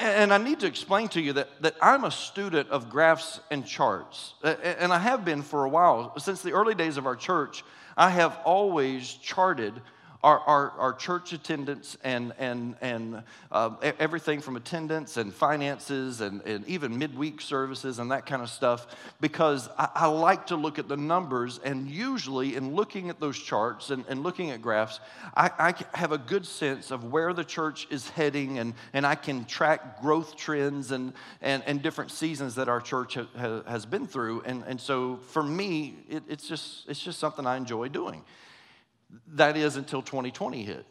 And 0.00 0.34
I 0.34 0.38
need 0.38 0.60
to 0.60 0.66
explain 0.66 1.08
to 1.10 1.20
you 1.20 1.32
that, 1.34 1.62
that 1.62 1.76
I'm 1.80 2.04
a 2.04 2.10
student 2.10 2.68
of 2.68 2.90
graphs 2.90 3.40
and 3.50 3.64
charts, 3.64 4.34
and 4.42 4.92
I 4.92 4.98
have 4.98 5.24
been 5.24 5.42
for 5.42 5.64
a 5.64 5.68
while. 5.68 6.18
Since 6.18 6.42
the 6.42 6.52
early 6.52 6.74
days 6.74 6.96
of 6.96 7.06
our 7.06 7.16
church, 7.16 7.64
I 7.96 8.10
have 8.10 8.38
always 8.44 9.12
charted 9.14 9.80
our, 10.22 10.38
our, 10.40 10.70
our 10.78 10.92
church 10.92 11.32
attendance 11.32 11.96
and, 12.04 12.32
and, 12.38 12.76
and 12.80 13.22
uh, 13.50 13.70
everything 13.98 14.40
from 14.40 14.56
attendance 14.56 15.16
and 15.16 15.34
finances 15.34 16.20
and, 16.20 16.42
and 16.42 16.66
even 16.68 16.96
midweek 16.96 17.40
services 17.40 17.98
and 17.98 18.12
that 18.12 18.24
kind 18.24 18.40
of 18.40 18.48
stuff 18.48 18.86
because 19.20 19.68
I, 19.76 19.88
I, 19.94 20.06
like 20.06 20.46
to 20.48 20.56
look 20.56 20.78
at 20.78 20.86
the 20.86 20.96
numbers. 20.96 21.58
And 21.64 21.88
usually, 21.88 22.54
in 22.54 22.74
looking 22.74 23.10
at 23.10 23.18
those 23.18 23.36
charts 23.36 23.90
and, 23.90 24.04
and 24.08 24.22
looking 24.22 24.50
at 24.50 24.62
graphs, 24.62 25.00
I, 25.36 25.50
I 25.58 25.98
have 25.98 26.12
a 26.12 26.18
good 26.18 26.46
sense 26.46 26.92
of 26.92 27.10
where 27.10 27.32
the 27.32 27.44
church 27.44 27.88
is 27.90 28.08
heading 28.10 28.60
and, 28.60 28.74
and 28.92 29.04
I 29.04 29.16
can 29.16 29.44
track 29.44 30.00
growth 30.00 30.36
trends 30.36 30.92
and, 30.92 31.14
and, 31.40 31.64
and 31.66 31.82
different 31.82 32.12
seasons 32.12 32.54
that 32.54 32.68
our 32.68 32.80
church 32.80 33.14
ha, 33.14 33.62
has 33.66 33.86
been 33.86 34.06
through. 34.06 34.42
And, 34.42 34.62
and 34.68 34.80
so 34.80 35.16
for 35.16 35.42
me, 35.42 35.96
it, 36.08 36.22
it's, 36.28 36.46
just, 36.46 36.88
it's 36.88 37.02
just 37.02 37.18
something 37.18 37.44
I 37.44 37.56
enjoy 37.56 37.88
doing. 37.88 38.22
That 39.28 39.56
is 39.56 39.76
until 39.76 40.02
2020 40.02 40.64
hit. 40.64 40.86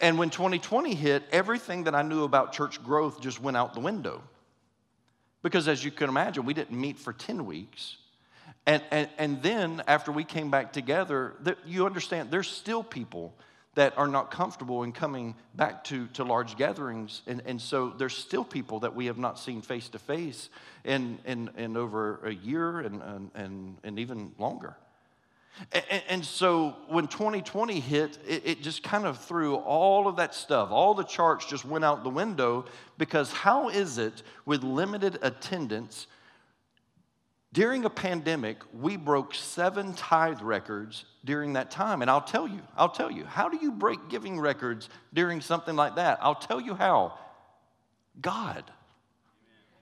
And 0.00 0.18
when 0.18 0.30
2020 0.30 0.94
hit, 0.94 1.22
everything 1.32 1.84
that 1.84 1.94
I 1.94 2.02
knew 2.02 2.24
about 2.24 2.52
church 2.52 2.82
growth 2.82 3.20
just 3.20 3.40
went 3.40 3.56
out 3.56 3.74
the 3.74 3.80
window. 3.80 4.22
Because 5.42 5.68
as 5.68 5.84
you 5.84 5.90
can 5.90 6.08
imagine, 6.08 6.44
we 6.44 6.54
didn't 6.54 6.78
meet 6.78 6.98
for 6.98 7.12
10 7.12 7.46
weeks. 7.46 7.96
And, 8.66 8.82
and, 8.90 9.08
and 9.18 9.42
then 9.42 9.82
after 9.86 10.10
we 10.10 10.24
came 10.24 10.50
back 10.50 10.72
together, 10.72 11.34
you 11.66 11.86
understand 11.86 12.30
there's 12.30 12.48
still 12.48 12.82
people 12.82 13.34
that 13.74 13.96
are 13.98 14.08
not 14.08 14.30
comfortable 14.30 14.84
in 14.84 14.92
coming 14.92 15.34
back 15.54 15.84
to, 15.84 16.06
to 16.08 16.24
large 16.24 16.56
gatherings. 16.56 17.22
And, 17.26 17.42
and 17.44 17.60
so 17.60 17.90
there's 17.90 18.16
still 18.16 18.44
people 18.44 18.80
that 18.80 18.94
we 18.94 19.06
have 19.06 19.18
not 19.18 19.38
seen 19.38 19.62
face 19.62 19.88
to 19.90 19.98
face 19.98 20.48
in, 20.84 21.18
in, 21.24 21.76
over 21.76 22.20
a 22.24 22.32
year 22.32 22.80
and, 22.80 23.30
and, 23.34 23.76
and 23.82 23.98
even 23.98 24.32
longer. 24.38 24.76
And, 25.72 26.02
and, 26.08 26.24
so 26.24 26.76
when 26.88 27.06
2020 27.06 27.78
hit, 27.78 28.18
it, 28.26 28.42
it 28.44 28.62
just 28.62 28.82
kind 28.82 29.06
of 29.06 29.18
threw 29.24 29.54
all 29.54 30.08
of 30.08 30.16
that 30.16 30.34
stuff. 30.34 30.70
All 30.72 30.94
the 30.94 31.04
charts 31.04 31.46
just 31.46 31.64
went 31.64 31.84
out 31.84 32.02
the 32.02 32.10
window 32.10 32.64
because 32.98 33.32
how 33.32 33.68
is 33.68 33.98
it 33.98 34.22
with 34.44 34.64
limited 34.64 35.18
attendance? 35.22 36.08
During 37.52 37.84
a 37.84 37.90
pandemic, 37.90 38.58
we 38.72 38.96
broke 38.96 39.32
seven 39.32 39.94
tithe 39.94 40.42
records 40.42 41.04
during 41.24 41.52
that 41.52 41.70
time. 41.70 42.02
And 42.02 42.10
I'll 42.10 42.20
tell 42.20 42.48
you, 42.48 42.60
I'll 42.76 42.88
tell 42.88 43.12
you, 43.12 43.24
how 43.24 43.48
do 43.48 43.56
you 43.56 43.70
break 43.70 44.08
giving 44.08 44.40
records 44.40 44.88
during 45.12 45.40
something 45.40 45.76
like 45.76 45.94
that? 45.94 46.18
I'll 46.20 46.34
tell 46.34 46.60
you 46.60 46.74
how 46.74 47.16
God. 48.20 48.64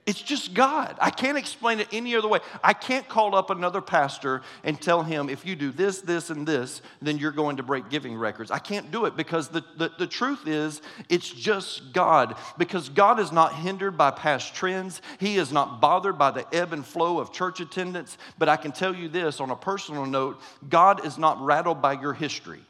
It's 0.04 0.20
just 0.20 0.52
God. 0.52 0.96
I 1.00 1.10
can't 1.10 1.38
explain 1.38 1.78
it 1.78 1.86
any 1.92 2.16
other 2.16 2.26
way. 2.26 2.40
I 2.62 2.72
can't 2.72 3.08
call 3.08 3.36
up 3.36 3.50
another 3.50 3.80
pastor 3.80 4.42
and 4.64 4.80
tell 4.80 5.04
him, 5.04 5.28
if 5.28 5.46
you 5.46 5.54
do 5.54 5.70
this, 5.70 6.00
this, 6.00 6.28
and 6.30 6.44
this, 6.46 6.82
then 7.00 7.18
you're 7.18 7.30
going 7.30 7.58
to 7.58 7.62
break 7.62 7.88
giving 7.88 8.16
records. 8.16 8.50
I 8.50 8.58
can't 8.58 8.90
do 8.90 9.04
it 9.04 9.16
because 9.16 9.46
the, 9.46 9.62
the, 9.76 9.92
the 10.00 10.08
truth 10.08 10.48
is, 10.48 10.82
it's 11.08 11.30
just 11.30 11.92
God. 11.92 12.34
Because 12.58 12.88
God 12.88 13.20
is 13.20 13.30
not 13.30 13.54
hindered 13.54 13.96
by 13.96 14.10
past 14.10 14.56
trends, 14.56 15.02
He 15.20 15.36
is 15.36 15.52
not 15.52 15.80
bothered 15.80 16.18
by 16.18 16.32
the 16.32 16.52
ebb 16.52 16.72
and 16.72 16.84
flow 16.84 17.20
of 17.20 17.32
church 17.32 17.60
attendance. 17.60 18.18
But 18.38 18.48
I 18.48 18.56
can 18.56 18.72
tell 18.72 18.92
you 18.92 19.08
this 19.08 19.38
on 19.38 19.50
a 19.50 19.56
personal 19.56 20.04
note 20.04 20.40
God 20.68 21.06
is 21.06 21.16
not 21.16 21.40
rattled 21.40 21.80
by 21.80 21.92
your 21.92 22.12
history. 22.12 22.62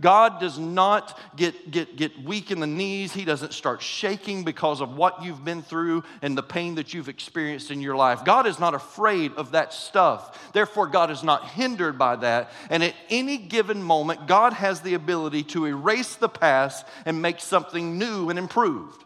God 0.00 0.40
does 0.40 0.58
not 0.58 1.18
get, 1.36 1.70
get, 1.70 1.96
get 1.96 2.22
weak 2.22 2.50
in 2.50 2.60
the 2.60 2.66
knees. 2.66 3.14
He 3.14 3.24
doesn't 3.24 3.54
start 3.54 3.80
shaking 3.80 4.44
because 4.44 4.82
of 4.82 4.94
what 4.94 5.22
you've 5.22 5.44
been 5.44 5.62
through 5.62 6.04
and 6.20 6.36
the 6.36 6.42
pain 6.42 6.74
that 6.74 6.92
you've 6.92 7.08
experienced 7.08 7.70
in 7.70 7.80
your 7.80 7.96
life. 7.96 8.24
God 8.24 8.46
is 8.46 8.58
not 8.58 8.74
afraid 8.74 9.32
of 9.34 9.52
that 9.52 9.72
stuff. 9.72 10.52
Therefore, 10.52 10.86
God 10.86 11.10
is 11.10 11.22
not 11.22 11.48
hindered 11.48 11.98
by 11.98 12.16
that. 12.16 12.50
And 12.68 12.82
at 12.84 12.94
any 13.08 13.38
given 13.38 13.82
moment, 13.82 14.26
God 14.26 14.52
has 14.52 14.82
the 14.82 14.94
ability 14.94 15.44
to 15.44 15.64
erase 15.64 16.16
the 16.16 16.28
past 16.28 16.86
and 17.06 17.22
make 17.22 17.40
something 17.40 17.98
new 17.98 18.28
and 18.28 18.38
improved. 18.38 19.05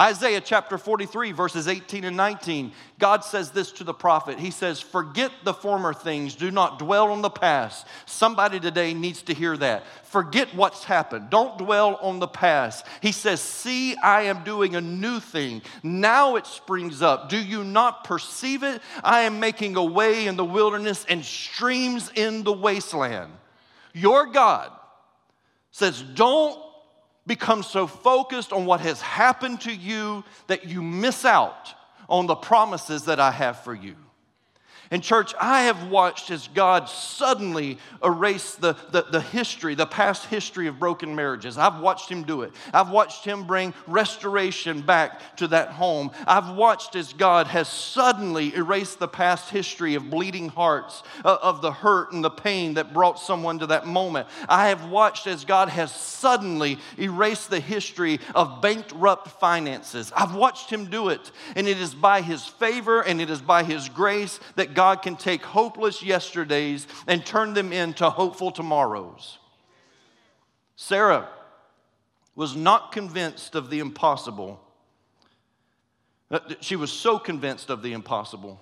Isaiah 0.00 0.40
chapter 0.40 0.78
43, 0.78 1.32
verses 1.32 1.68
18 1.68 2.04
and 2.04 2.16
19, 2.16 2.72
God 2.98 3.24
says 3.24 3.50
this 3.50 3.72
to 3.72 3.84
the 3.84 3.92
prophet. 3.92 4.38
He 4.38 4.50
says, 4.50 4.80
Forget 4.80 5.30
the 5.44 5.52
former 5.52 5.92
things, 5.92 6.34
do 6.34 6.50
not 6.50 6.78
dwell 6.78 7.12
on 7.12 7.20
the 7.20 7.28
past. 7.28 7.86
Somebody 8.06 8.58
today 8.58 8.94
needs 8.94 9.20
to 9.22 9.34
hear 9.34 9.54
that. 9.58 9.84
Forget 10.04 10.54
what's 10.54 10.84
happened, 10.84 11.28
don't 11.28 11.58
dwell 11.58 11.96
on 12.00 12.20
the 12.20 12.26
past. 12.26 12.86
He 13.02 13.12
says, 13.12 13.42
See, 13.42 13.94
I 13.96 14.22
am 14.22 14.44
doing 14.44 14.76
a 14.76 14.80
new 14.80 15.20
thing. 15.20 15.60
Now 15.82 16.36
it 16.36 16.46
springs 16.46 17.02
up. 17.02 17.28
Do 17.28 17.38
you 17.38 17.62
not 17.62 18.04
perceive 18.04 18.62
it? 18.62 18.80
I 19.04 19.20
am 19.20 19.40
making 19.40 19.76
a 19.76 19.84
way 19.84 20.26
in 20.26 20.36
the 20.36 20.44
wilderness 20.44 21.04
and 21.06 21.22
streams 21.22 22.10
in 22.14 22.44
the 22.44 22.52
wasteland. 22.52 23.30
Your 23.92 24.24
God 24.24 24.72
says, 25.70 26.00
Don't 26.00 26.58
become 27.26 27.62
so 27.62 27.86
focused 27.86 28.52
on 28.52 28.66
what 28.66 28.80
has 28.80 29.00
happened 29.00 29.60
to 29.62 29.72
you 29.72 30.24
that 30.48 30.66
you 30.66 30.82
miss 30.82 31.24
out 31.24 31.74
on 32.08 32.26
the 32.26 32.34
promises 32.34 33.04
that 33.04 33.20
I 33.20 33.30
have 33.30 33.60
for 33.60 33.74
you. 33.74 33.96
And, 34.92 35.02
church, 35.02 35.34
I 35.40 35.62
have 35.62 35.88
watched 35.88 36.30
as 36.30 36.48
God 36.48 36.86
suddenly 36.86 37.78
erased 38.04 38.60
the, 38.60 38.76
the, 38.90 39.06
the, 39.10 39.22
history, 39.22 39.74
the 39.74 39.86
past 39.86 40.26
history 40.26 40.66
of 40.66 40.78
broken 40.78 41.16
marriages. 41.16 41.56
I've 41.56 41.80
watched 41.80 42.10
Him 42.10 42.24
do 42.24 42.42
it. 42.42 42.52
I've 42.74 42.90
watched 42.90 43.24
Him 43.24 43.44
bring 43.44 43.72
restoration 43.86 44.82
back 44.82 45.36
to 45.36 45.48
that 45.48 45.70
home. 45.70 46.10
I've 46.26 46.50
watched 46.50 46.94
as 46.94 47.14
God 47.14 47.46
has 47.46 47.68
suddenly 47.68 48.54
erased 48.54 48.98
the 48.98 49.08
past 49.08 49.48
history 49.48 49.94
of 49.94 50.10
bleeding 50.10 50.50
hearts, 50.50 51.02
uh, 51.24 51.38
of 51.40 51.62
the 51.62 51.72
hurt 51.72 52.12
and 52.12 52.22
the 52.22 52.28
pain 52.28 52.74
that 52.74 52.92
brought 52.92 53.18
someone 53.18 53.60
to 53.60 53.68
that 53.68 53.86
moment. 53.86 54.28
I 54.46 54.68
have 54.68 54.90
watched 54.90 55.26
as 55.26 55.46
God 55.46 55.70
has 55.70 55.90
suddenly 55.90 56.78
erased 56.98 57.48
the 57.48 57.60
history 57.60 58.20
of 58.34 58.60
bankrupt 58.60 59.28
finances. 59.40 60.12
I've 60.14 60.34
watched 60.34 60.68
Him 60.68 60.90
do 60.90 61.08
it. 61.08 61.30
And 61.56 61.66
it 61.66 61.80
is 61.80 61.94
by 61.94 62.20
His 62.20 62.46
favor 62.46 63.00
and 63.00 63.22
it 63.22 63.30
is 63.30 63.40
by 63.40 63.62
His 63.64 63.88
grace 63.88 64.38
that 64.56 64.74
God 64.74 64.81
God 64.82 65.00
can 65.00 65.14
take 65.14 65.44
hopeless 65.44 66.02
yesterdays 66.02 66.88
and 67.06 67.24
turn 67.24 67.54
them 67.54 67.72
into 67.72 68.10
hopeful 68.10 68.50
tomorrows. 68.50 69.38
Sarah 70.74 71.28
was 72.34 72.56
not 72.56 72.90
convinced 72.90 73.54
of 73.54 73.70
the 73.70 73.78
impossible. 73.78 74.60
Uh, 76.32 76.40
she 76.60 76.74
was 76.74 76.90
so 76.90 77.16
convinced 77.16 77.70
of 77.70 77.80
the 77.82 77.92
impossible 77.92 78.60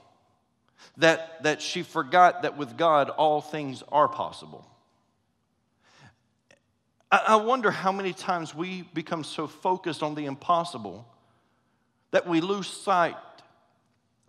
that, 0.99 1.43
that 1.43 1.62
she 1.62 1.83
forgot 1.83 2.43
that 2.43 2.55
with 2.55 2.77
God 2.77 3.09
all 3.09 3.41
things 3.41 3.83
are 3.91 4.07
possible. 4.07 4.69
I, 7.11 7.23
I 7.29 7.37
wonder 7.37 7.71
how 7.71 7.93
many 7.93 8.12
times 8.12 8.55
we 8.55 8.83
become 8.93 9.25
so 9.25 9.47
focused 9.47 10.03
on 10.03 10.15
the 10.15 10.27
impossible 10.27 11.07
that 12.11 12.27
we 12.29 12.43
lose 12.43 12.67
sight 12.67 13.17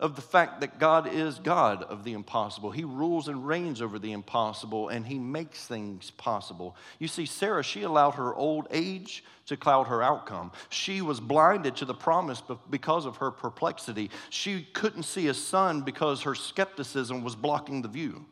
of 0.02 0.16
the 0.16 0.20
fact 0.20 0.60
that 0.60 0.80
God 0.80 1.06
is 1.06 1.38
God 1.38 1.84
of 1.84 2.02
the 2.02 2.12
impossible. 2.12 2.72
He 2.72 2.82
rules 2.82 3.28
and 3.28 3.46
reigns 3.46 3.80
over 3.80 4.00
the 4.00 4.10
impossible 4.10 4.88
and 4.88 5.06
he 5.06 5.16
makes 5.16 5.64
things 5.64 6.10
possible. 6.10 6.76
You 6.98 7.06
see, 7.06 7.24
Sarah, 7.24 7.62
she 7.62 7.82
allowed 7.82 8.16
her 8.16 8.34
old 8.34 8.66
age 8.72 9.22
to 9.46 9.56
cloud 9.56 9.86
her 9.86 10.02
outcome. 10.02 10.50
She 10.70 11.02
was 11.02 11.20
blinded 11.20 11.76
to 11.76 11.84
the 11.84 11.94
promise 11.94 12.42
because 12.68 13.06
of 13.06 13.18
her 13.18 13.30
perplexity. 13.30 14.10
She 14.28 14.66
couldn't 14.72 15.04
see 15.04 15.28
a 15.28 15.34
son 15.34 15.82
because 15.82 16.22
her 16.22 16.34
skepticism 16.34 17.22
was 17.22 17.36
blocking 17.36 17.82
the 17.82 17.88
view. 17.88 18.26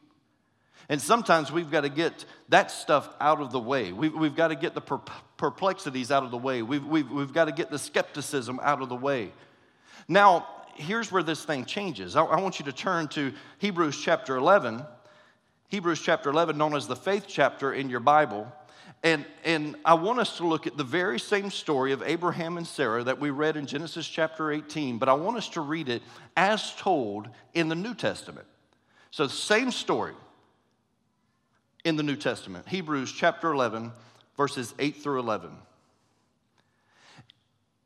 And 0.88 1.00
sometimes 1.00 1.52
we've 1.52 1.70
got 1.70 1.82
to 1.82 1.88
get 1.88 2.24
that 2.48 2.72
stuff 2.72 3.08
out 3.20 3.40
of 3.40 3.52
the 3.52 3.60
way. 3.60 3.92
We've, 3.92 4.12
we've 4.12 4.34
got 4.34 4.48
to 4.48 4.56
get 4.56 4.74
the 4.74 4.80
perplexities 5.36 6.10
out 6.10 6.24
of 6.24 6.32
the 6.32 6.36
way. 6.36 6.62
We've, 6.62 6.84
we've, 6.84 7.08
we've 7.08 7.32
got 7.32 7.44
to 7.44 7.52
get 7.52 7.70
the 7.70 7.78
skepticism 7.78 8.58
out 8.60 8.82
of 8.82 8.88
the 8.88 8.96
way. 8.96 9.30
Now, 10.08 10.48
here's 10.80 11.12
where 11.12 11.22
this 11.22 11.44
thing 11.44 11.64
changes. 11.64 12.16
I, 12.16 12.24
I 12.24 12.40
want 12.40 12.58
you 12.58 12.64
to 12.66 12.72
turn 12.72 13.08
to 13.08 13.32
Hebrews 13.58 14.00
chapter 14.02 14.36
11. 14.36 14.84
Hebrews 15.68 16.00
chapter 16.00 16.30
11, 16.30 16.58
known 16.58 16.74
as 16.74 16.88
the 16.88 16.96
faith 16.96 17.26
chapter 17.28 17.72
in 17.72 17.88
your 17.88 18.00
Bible. 18.00 18.50
And, 19.02 19.24
and 19.44 19.76
I 19.84 19.94
want 19.94 20.18
us 20.18 20.36
to 20.38 20.46
look 20.46 20.66
at 20.66 20.76
the 20.76 20.84
very 20.84 21.18
same 21.18 21.50
story 21.50 21.92
of 21.92 22.02
Abraham 22.02 22.56
and 22.56 22.66
Sarah 22.66 23.04
that 23.04 23.20
we 23.20 23.30
read 23.30 23.56
in 23.56 23.66
Genesis 23.66 24.06
chapter 24.06 24.50
18, 24.50 24.98
but 24.98 25.08
I 25.08 25.14
want 25.14 25.36
us 25.36 25.48
to 25.50 25.60
read 25.60 25.88
it 25.88 26.02
as 26.36 26.74
told 26.74 27.28
in 27.54 27.68
the 27.68 27.74
New 27.74 27.94
Testament. 27.94 28.46
So, 29.10 29.26
the 29.26 29.32
same 29.32 29.70
story 29.70 30.14
in 31.84 31.96
the 31.96 32.02
New 32.02 32.16
Testament. 32.16 32.68
Hebrews 32.68 33.12
chapter 33.12 33.52
11, 33.52 33.92
verses 34.36 34.74
8 34.78 34.96
through 34.96 35.20
11. 35.20 35.50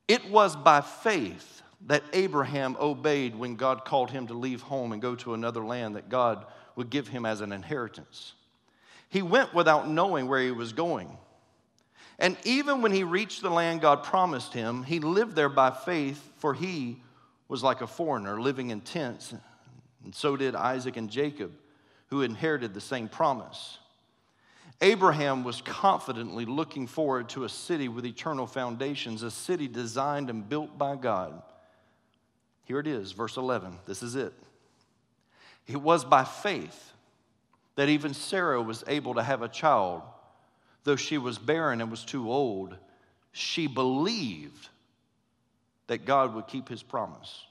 It 0.09 0.31
was 0.31 0.57
by 0.57 0.81
faith 0.81 1.63
that 1.87 2.03
Abraham 2.13 2.77
obeyed 2.81 3.35
when 3.35 3.57
God 3.57 3.85
called 3.85 4.11
him 4.11 4.27
to 4.29 4.35
leave 4.35 4.63
home 4.63 4.93
and 4.93 5.03
go 5.03 5.15
to 5.17 5.35
another 5.35 5.65
land 5.65 5.97
that 5.97 6.09
God 6.09 6.47
would 6.77 6.91
give 6.91 7.09
him 7.09 7.27
as 7.27 7.41
an 7.41 7.53
inheritance. 7.53 8.33
He 9.11 9.23
went 9.23 9.55
without 9.55 9.89
knowing 9.89 10.27
where 10.27 10.41
he 10.41 10.51
was 10.51 10.73
going. 10.73 11.17
And 12.19 12.37
even 12.45 12.81
when 12.81 12.93
he 12.93 13.05
reached 13.05 13.43
the 13.43 13.51
land 13.51 13.81
God 13.81 14.03
promised 14.03 14.53
him, 14.53 14.83
he 14.83 15.01
lived 15.01 15.37
there 15.37 15.49
by 15.49 15.71
faith, 15.71 16.33
for 16.39 16.55
he 16.55 17.03
was 17.49 17.63
like 17.63 17.81
a 17.81 17.87
foreigner 17.87 18.41
living 18.41 18.71
in 18.71 18.81
tents. 18.81 19.35
And 20.05 20.15
so 20.15 20.37
did 20.37 20.55
Isaac 20.55 20.97
and 20.97 21.11
Jacob, 21.11 21.53
who 22.07 22.23
inherited 22.23 22.73
the 22.73 22.81
same 22.81 23.09
promise. 23.09 23.79
Abraham 24.81 25.45
was 25.45 25.61
confidently 25.61 26.45
looking 26.45 26.87
forward 26.87 27.29
to 27.31 27.45
a 27.45 27.49
city 27.49 27.89
with 27.89 28.05
eternal 28.07 28.47
foundations, 28.47 29.23
a 29.23 29.31
city 29.31 29.69
designed 29.69 30.31
and 30.31 30.49
built 30.49 30.77
by 30.77 30.97
God. 30.97 31.43
Here 32.65 32.79
it 32.79 32.87
is, 32.87 33.13
verse 33.13 33.37
11. 33.37 33.79
This 33.87 34.03
is 34.03 34.17
it. 34.17 34.33
It 35.67 35.81
was 35.81 36.05
by 36.05 36.25
faith 36.25 36.93
that 37.77 37.89
even 37.89 38.15
Sarah 38.15 38.63
was 38.63 38.85
able 38.87 39.15
to 39.15 39.23
have 39.23 39.43
a 39.43 39.49
child, 39.49 40.03
though 40.85 40.97
she 40.97 41.19
was 41.19 41.39
barren 41.39 41.81
and 41.81 41.91
was 41.91 42.05
too 42.05 42.31
old. 42.31 42.77
She 43.33 43.67
believed 43.67 44.69
that 45.87 46.05
God 46.05 46.35
would 46.35 46.47
keep 46.47 46.69
his 46.69 46.83
promise. 46.83 47.45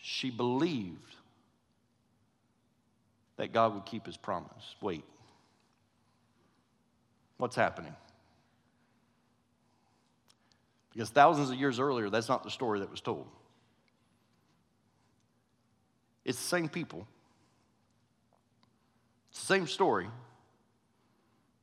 She 0.00 0.30
believed 0.30 0.98
that 3.36 3.52
God 3.52 3.74
would 3.74 3.86
keep 3.86 4.06
his 4.06 4.16
promise. 4.16 4.74
Wait. 4.80 5.04
What's 7.38 7.56
happening? 7.56 7.94
Because 10.92 11.10
thousands 11.10 11.50
of 11.50 11.56
years 11.56 11.78
earlier, 11.78 12.10
that's 12.10 12.28
not 12.28 12.44
the 12.44 12.50
story 12.50 12.80
that 12.80 12.90
was 12.90 13.00
told. 13.00 13.26
It's 16.24 16.38
the 16.38 16.48
same 16.48 16.68
people, 16.68 17.06
it's 19.30 19.40
the 19.40 19.46
same 19.46 19.66
story, 19.66 20.08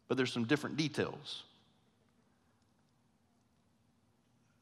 but 0.07 0.17
there's 0.17 0.33
some 0.33 0.45
different 0.45 0.75
details. 0.75 1.43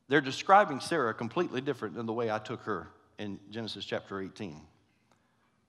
They're 0.10 0.22
describing 0.22 0.80
Sarah 0.80 1.14
completely 1.14 1.62
different 1.62 1.96
than 1.96 2.06
the 2.06 2.14
way 2.14 2.32
I 2.32 2.38
took 2.38 2.62
her 2.62 2.88
in 3.18 3.40
Genesis 3.50 3.84
chapter 3.84 4.22
18. 4.22 4.62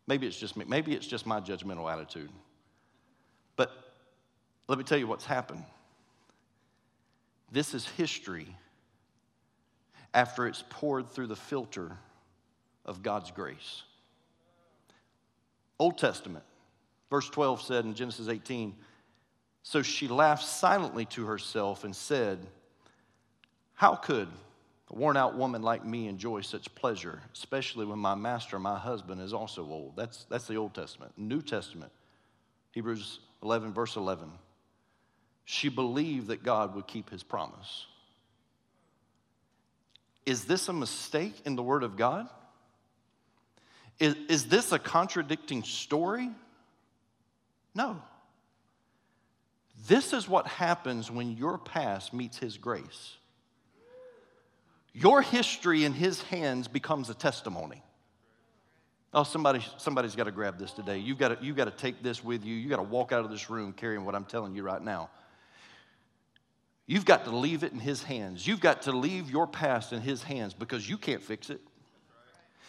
Maybe 0.07 0.27
it's 0.27 0.39
just 0.39 0.57
me. 0.57 0.65
Maybe 0.69 0.95
it's 0.95 1.07
just 1.07 1.27
my 1.27 1.41
judgmental 1.41 1.93
attitude. 1.93 2.31
But 3.57 3.73
let 4.69 4.79
me 4.79 4.85
tell 4.85 4.99
you 4.99 5.07
what's 5.07 5.25
happened. 5.25 5.65
This 7.51 7.75
is 7.75 7.87
history 7.89 8.47
after 10.15 10.47
it's 10.47 10.65
poured 10.71 11.09
through 11.09 11.27
the 11.27 11.37
filter 11.37 11.97
of 12.85 13.03
God's 13.03 13.31
grace. 13.31 13.83
Old 15.79 15.99
Testament, 15.99 16.45
verse 17.11 17.29
12 17.29 17.63
said 17.63 17.85
in 17.85 17.95
Genesis 17.95 18.29
18, 18.29 18.75
So 19.63 19.83
she 19.83 20.09
laughed 20.09 20.45
silently 20.45 21.05
to 21.07 21.27
herself 21.27 21.85
and 21.85 21.95
said, 21.95 22.39
How 23.75 23.95
could 23.95 24.29
a 24.91 24.95
worn 24.95 25.17
out 25.17 25.37
woman 25.37 25.63
like 25.63 25.85
me 25.85 26.09
enjoy 26.09 26.41
such 26.41 26.75
pleasure, 26.75 27.21
especially 27.33 27.87
when 27.87 27.99
my 27.99 28.15
master, 28.15 28.59
my 28.59 28.79
husband, 28.79 29.21
is 29.21 29.33
also 29.33 29.63
old? 29.65 29.95
That's, 29.95 30.25
that's 30.25 30.47
the 30.47 30.57
Old 30.57 30.75
Testament. 30.75 31.13
New 31.17 31.43
Testament, 31.43 31.93
Hebrews 32.73 33.21
11, 33.43 33.73
verse 33.73 33.97
11. 33.97 34.31
She 35.45 35.69
believed 35.69 36.29
that 36.29 36.43
God 36.43 36.75
would 36.75 36.87
keep 36.87 37.09
his 37.11 37.23
promise. 37.23 37.87
Is 40.29 40.45
this 40.45 40.69
a 40.69 40.75
mistake 40.75 41.33
in 41.47 41.57
the 41.57 41.63
Word 41.63 41.83
of 41.83 41.97
God? 41.97 42.29
Is, 43.99 44.15
is 44.29 44.45
this 44.49 44.73
a 44.73 44.79
contradicting 44.79 45.63
story? 45.63 46.29
No. 47.75 48.03
This 49.87 50.13
is 50.13 50.29
what 50.29 50.47
happens 50.47 51.11
when 51.11 51.39
your 51.39 51.57
past 51.57 52.13
meets 52.13 52.37
His 52.37 52.59
grace. 52.59 53.17
Your 54.93 55.23
history 55.23 55.87
in 55.87 55.95
His 55.95 56.21
hands 56.21 56.69
becomes 56.69 57.09
a 57.09 57.15
testimony. 57.15 57.83
Oh, 59.15 59.23
somebody, 59.23 59.65
somebody's 59.79 60.15
got 60.15 60.25
to 60.25 60.31
grab 60.31 60.59
this 60.59 60.73
today. 60.73 60.99
You've 60.99 61.17
got 61.17 61.43
you've 61.43 61.57
got 61.57 61.65
to 61.65 61.71
take 61.71 62.03
this 62.03 62.23
with 62.23 62.45
you. 62.45 62.55
You've 62.55 62.69
got 62.69 62.77
to 62.77 62.83
walk 62.83 63.13
out 63.13 63.25
of 63.25 63.31
this 63.31 63.49
room 63.49 63.73
carrying 63.73 64.05
what 64.05 64.15
I'm 64.15 64.27
telling 64.27 64.55
you 64.55 64.63
right 64.63 64.83
now. 64.83 65.09
You've 66.89 67.05
got 67.05 67.27
to 67.27 67.31
leave 67.31 67.63
it 67.63 67.73
in 67.73 67.79
His 67.79 68.03
hands. 68.03 68.47
You've 68.47 68.61
got 68.61 68.83
to 68.83 68.93
leave 68.93 69.31
your 69.31 69.47
past 69.47 69.93
in 69.93 70.01
His 70.01 70.23
hands 70.25 70.55
because 70.55 70.89
you 70.89 70.97
can't 70.97 71.23
fix 71.23 71.51
it. 71.51 71.61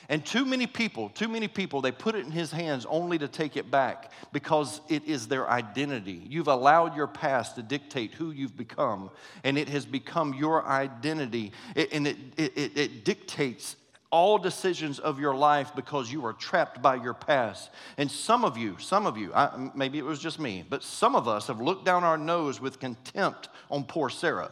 And 0.10 0.25
too 0.25 0.43
many 0.43 0.65
people, 0.65 1.10
too 1.10 1.27
many 1.27 1.47
people, 1.47 1.82
they 1.82 1.91
put 1.91 2.15
it 2.15 2.25
in 2.25 2.32
his 2.32 2.51
hands 2.51 2.86
only 2.89 3.19
to 3.19 3.27
take 3.27 3.55
it 3.55 3.69
back 3.69 4.12
because 4.34 4.82
it 4.89 5.05
is 5.05 5.27
their 5.27 5.47
identity. 5.47 6.25
You've 6.27 6.47
allowed 6.47 6.95
your 6.95 7.05
past 7.05 7.55
to 7.55 7.62
dictate 7.62 8.15
who 8.15 8.32
you've 8.32 8.58
become, 8.58 9.12
and 9.43 9.55
it 9.55 9.69
has 9.69 9.86
become 9.86 10.34
your 10.34 10.65
identity. 10.65 11.51
and 11.75 12.08
it, 12.08 12.17
it, 12.38 12.77
it 12.77 13.05
dictates 13.05 13.75
all 14.11 14.37
decisions 14.37 14.97
of 14.99 15.19
your 15.19 15.35
life 15.35 15.71
because 15.75 16.11
you 16.11 16.25
are 16.25 16.33
trapped 16.33 16.81
by 16.81 16.95
your 16.95 17.13
past. 17.13 17.69
And 17.97 18.09
some 18.09 18.43
of 18.43 18.57
you, 18.57 18.77
some 18.79 19.05
of 19.05 19.17
you, 19.17 19.31
I, 19.33 19.71
maybe 19.75 19.99
it 19.99 20.05
was 20.05 20.19
just 20.19 20.39
me, 20.39 20.63
but 20.67 20.83
some 20.83 21.15
of 21.15 21.27
us 21.27 21.47
have 21.47 21.61
looked 21.61 21.85
down 21.85 22.03
our 22.03 22.17
nose 22.17 22.59
with 22.59 22.79
contempt 22.79 23.49
on 23.69 23.83
poor 23.83 24.09
Sarah. 24.09 24.51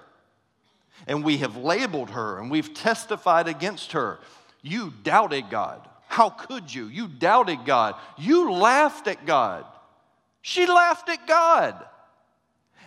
And 1.07 1.23
we 1.23 1.37
have 1.37 1.57
labeled 1.57 2.11
her 2.11 2.39
and 2.39 2.51
we've 2.51 2.73
testified 2.73 3.47
against 3.47 3.93
her. 3.93 4.19
You 4.61 4.93
doubted 5.03 5.49
God. 5.49 5.87
How 6.07 6.29
could 6.29 6.73
you? 6.73 6.87
You 6.87 7.07
doubted 7.07 7.65
God. 7.65 7.95
You 8.17 8.51
laughed 8.51 9.07
at 9.07 9.25
God. 9.25 9.65
She 10.41 10.65
laughed 10.65 11.09
at 11.09 11.27
God. 11.27 11.83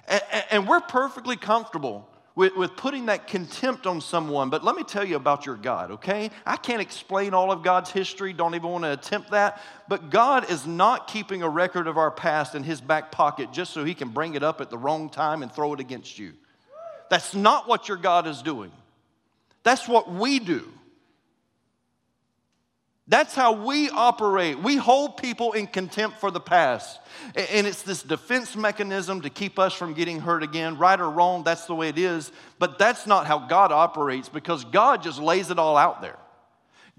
And, 0.08 0.22
and 0.50 0.68
we're 0.68 0.80
perfectly 0.80 1.36
comfortable 1.36 2.09
with, 2.34 2.54
with 2.56 2.76
putting 2.76 3.06
that 3.06 3.26
contempt 3.26 3.86
on 3.86 4.00
someone. 4.00 4.50
But 4.50 4.64
let 4.64 4.76
me 4.76 4.82
tell 4.82 5.04
you 5.04 5.16
about 5.16 5.46
your 5.46 5.56
God, 5.56 5.90
okay? 5.92 6.30
I 6.46 6.56
can't 6.56 6.80
explain 6.80 7.34
all 7.34 7.50
of 7.50 7.62
God's 7.62 7.90
history, 7.90 8.32
don't 8.32 8.54
even 8.54 8.70
want 8.70 8.84
to 8.84 8.92
attempt 8.92 9.30
that. 9.32 9.60
But 9.88 10.10
God 10.10 10.50
is 10.50 10.66
not 10.66 11.08
keeping 11.08 11.42
a 11.42 11.48
record 11.48 11.86
of 11.86 11.98
our 11.98 12.10
past 12.10 12.54
in 12.54 12.62
his 12.62 12.80
back 12.80 13.10
pocket 13.12 13.52
just 13.52 13.72
so 13.72 13.84
he 13.84 13.94
can 13.94 14.10
bring 14.10 14.34
it 14.34 14.42
up 14.42 14.60
at 14.60 14.70
the 14.70 14.78
wrong 14.78 15.10
time 15.10 15.42
and 15.42 15.52
throw 15.52 15.74
it 15.74 15.80
against 15.80 16.18
you. 16.18 16.32
That's 17.10 17.34
not 17.34 17.66
what 17.66 17.88
your 17.88 17.96
God 17.96 18.26
is 18.26 18.40
doing. 18.40 18.70
That's 19.62 19.88
what 19.88 20.10
we 20.10 20.38
do. 20.38 20.70
That's 23.10 23.34
how 23.34 23.54
we 23.54 23.90
operate. 23.90 24.60
We 24.60 24.76
hold 24.76 25.16
people 25.16 25.52
in 25.52 25.66
contempt 25.66 26.20
for 26.20 26.30
the 26.30 26.38
past. 26.38 27.00
And 27.34 27.66
it's 27.66 27.82
this 27.82 28.04
defense 28.04 28.54
mechanism 28.54 29.22
to 29.22 29.30
keep 29.30 29.58
us 29.58 29.74
from 29.74 29.94
getting 29.94 30.20
hurt 30.20 30.44
again. 30.44 30.78
Right 30.78 30.98
or 30.98 31.10
wrong, 31.10 31.42
that's 31.42 31.66
the 31.66 31.74
way 31.74 31.88
it 31.88 31.98
is. 31.98 32.30
But 32.60 32.78
that's 32.78 33.08
not 33.08 33.26
how 33.26 33.40
God 33.40 33.72
operates 33.72 34.28
because 34.28 34.64
God 34.64 35.02
just 35.02 35.18
lays 35.18 35.50
it 35.50 35.58
all 35.58 35.76
out 35.76 36.02
there. 36.02 36.18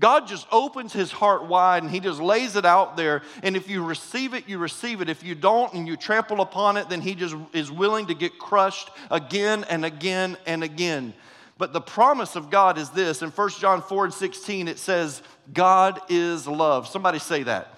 God 0.01 0.27
just 0.27 0.47
opens 0.51 0.91
his 0.91 1.13
heart 1.13 1.45
wide 1.45 1.83
and 1.83 1.89
he 1.89 2.01
just 2.01 2.19
lays 2.19 2.57
it 2.57 2.65
out 2.65 2.97
there. 2.97 3.21
And 3.41 3.55
if 3.55 3.69
you 3.69 3.81
receive 3.81 4.33
it, 4.33 4.49
you 4.49 4.57
receive 4.57 4.99
it. 4.99 5.07
If 5.07 5.23
you 5.23 5.33
don't 5.33 5.73
and 5.73 5.87
you 5.87 5.95
trample 5.95 6.41
upon 6.41 6.75
it, 6.75 6.89
then 6.89 6.99
he 6.99 7.15
just 7.15 7.37
is 7.53 7.71
willing 7.71 8.07
to 8.07 8.13
get 8.13 8.37
crushed 8.37 8.89
again 9.09 9.63
and 9.69 9.85
again 9.85 10.35
and 10.45 10.61
again. 10.61 11.13
But 11.61 11.73
the 11.73 11.79
promise 11.79 12.35
of 12.35 12.49
God 12.49 12.79
is 12.79 12.89
this 12.89 13.21
in 13.21 13.29
1 13.29 13.49
John 13.59 13.83
4 13.83 14.05
and 14.05 14.13
16, 14.13 14.67
it 14.67 14.79
says, 14.79 15.21
God 15.53 15.99
is 16.09 16.47
love. 16.47 16.87
Somebody 16.87 17.19
say 17.19 17.43
that. 17.43 17.73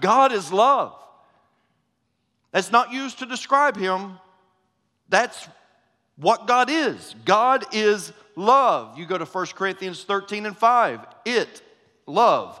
God 0.00 0.32
is 0.32 0.52
love. 0.52 0.94
That's 2.52 2.72
not 2.72 2.92
used 2.92 3.18
to 3.18 3.26
describe 3.26 3.76
Him, 3.76 4.18
that's 5.08 5.48
what 6.16 6.46
God 6.46 6.70
is. 6.70 7.14
God 7.24 7.64
is 7.72 8.12
love. 8.36 8.98
You 8.98 9.06
go 9.06 9.18
to 9.18 9.24
1 9.24 9.46
Corinthians 9.54 10.04
13 10.04 10.46
and 10.46 10.56
5. 10.56 11.00
It, 11.24 11.62
love, 12.06 12.60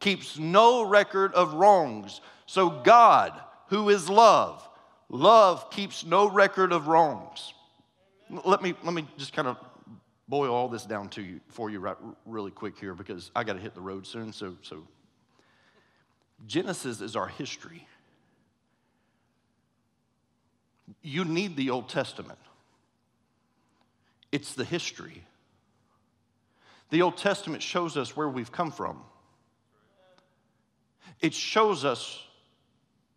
keeps 0.00 0.38
no 0.38 0.82
record 0.82 1.34
of 1.34 1.54
wrongs. 1.54 2.20
So 2.46 2.70
God, 2.70 3.32
who 3.68 3.88
is 3.88 4.08
love, 4.08 4.68
love 5.08 5.70
keeps 5.70 6.04
no 6.04 6.28
record 6.28 6.72
of 6.72 6.88
wrongs. 6.88 7.54
let 8.44 8.62
me, 8.62 8.74
let 8.82 8.94
me 8.94 9.06
just 9.16 9.32
kind 9.32 9.48
of 9.48 9.56
boil 10.28 10.54
all 10.54 10.68
this 10.68 10.84
down 10.84 11.08
to 11.10 11.22
you 11.22 11.40
for 11.48 11.70
you 11.70 11.80
right, 11.80 11.96
really 12.26 12.50
quick 12.50 12.78
here 12.78 12.94
because 12.94 13.30
I 13.34 13.44
got 13.44 13.54
to 13.54 13.60
hit 13.60 13.74
the 13.74 13.80
road 13.80 14.06
soon. 14.06 14.32
So, 14.32 14.56
so 14.62 14.86
Genesis 16.46 17.00
is 17.00 17.16
our 17.16 17.28
history. 17.28 17.86
You 21.02 21.24
need 21.24 21.56
the 21.56 21.70
Old 21.70 21.88
Testament. 21.88 22.38
It's 24.30 24.54
the 24.54 24.64
history. 24.64 25.24
The 26.90 27.02
Old 27.02 27.16
Testament 27.16 27.62
shows 27.62 27.96
us 27.96 28.16
where 28.16 28.28
we've 28.28 28.52
come 28.52 28.70
from. 28.70 29.02
It 31.20 31.34
shows 31.34 31.84
us 31.84 32.22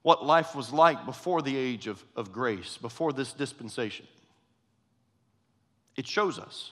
what 0.01 0.23
life 0.23 0.55
was 0.55 0.71
like 0.71 1.05
before 1.05 1.41
the 1.41 1.57
age 1.57 1.87
of, 1.87 2.03
of 2.15 2.31
grace, 2.31 2.77
before 2.77 3.11
this 3.11 3.33
dispensation. 3.33 4.05
It 5.95 6.05
shows 6.05 6.37
us. 6.37 6.71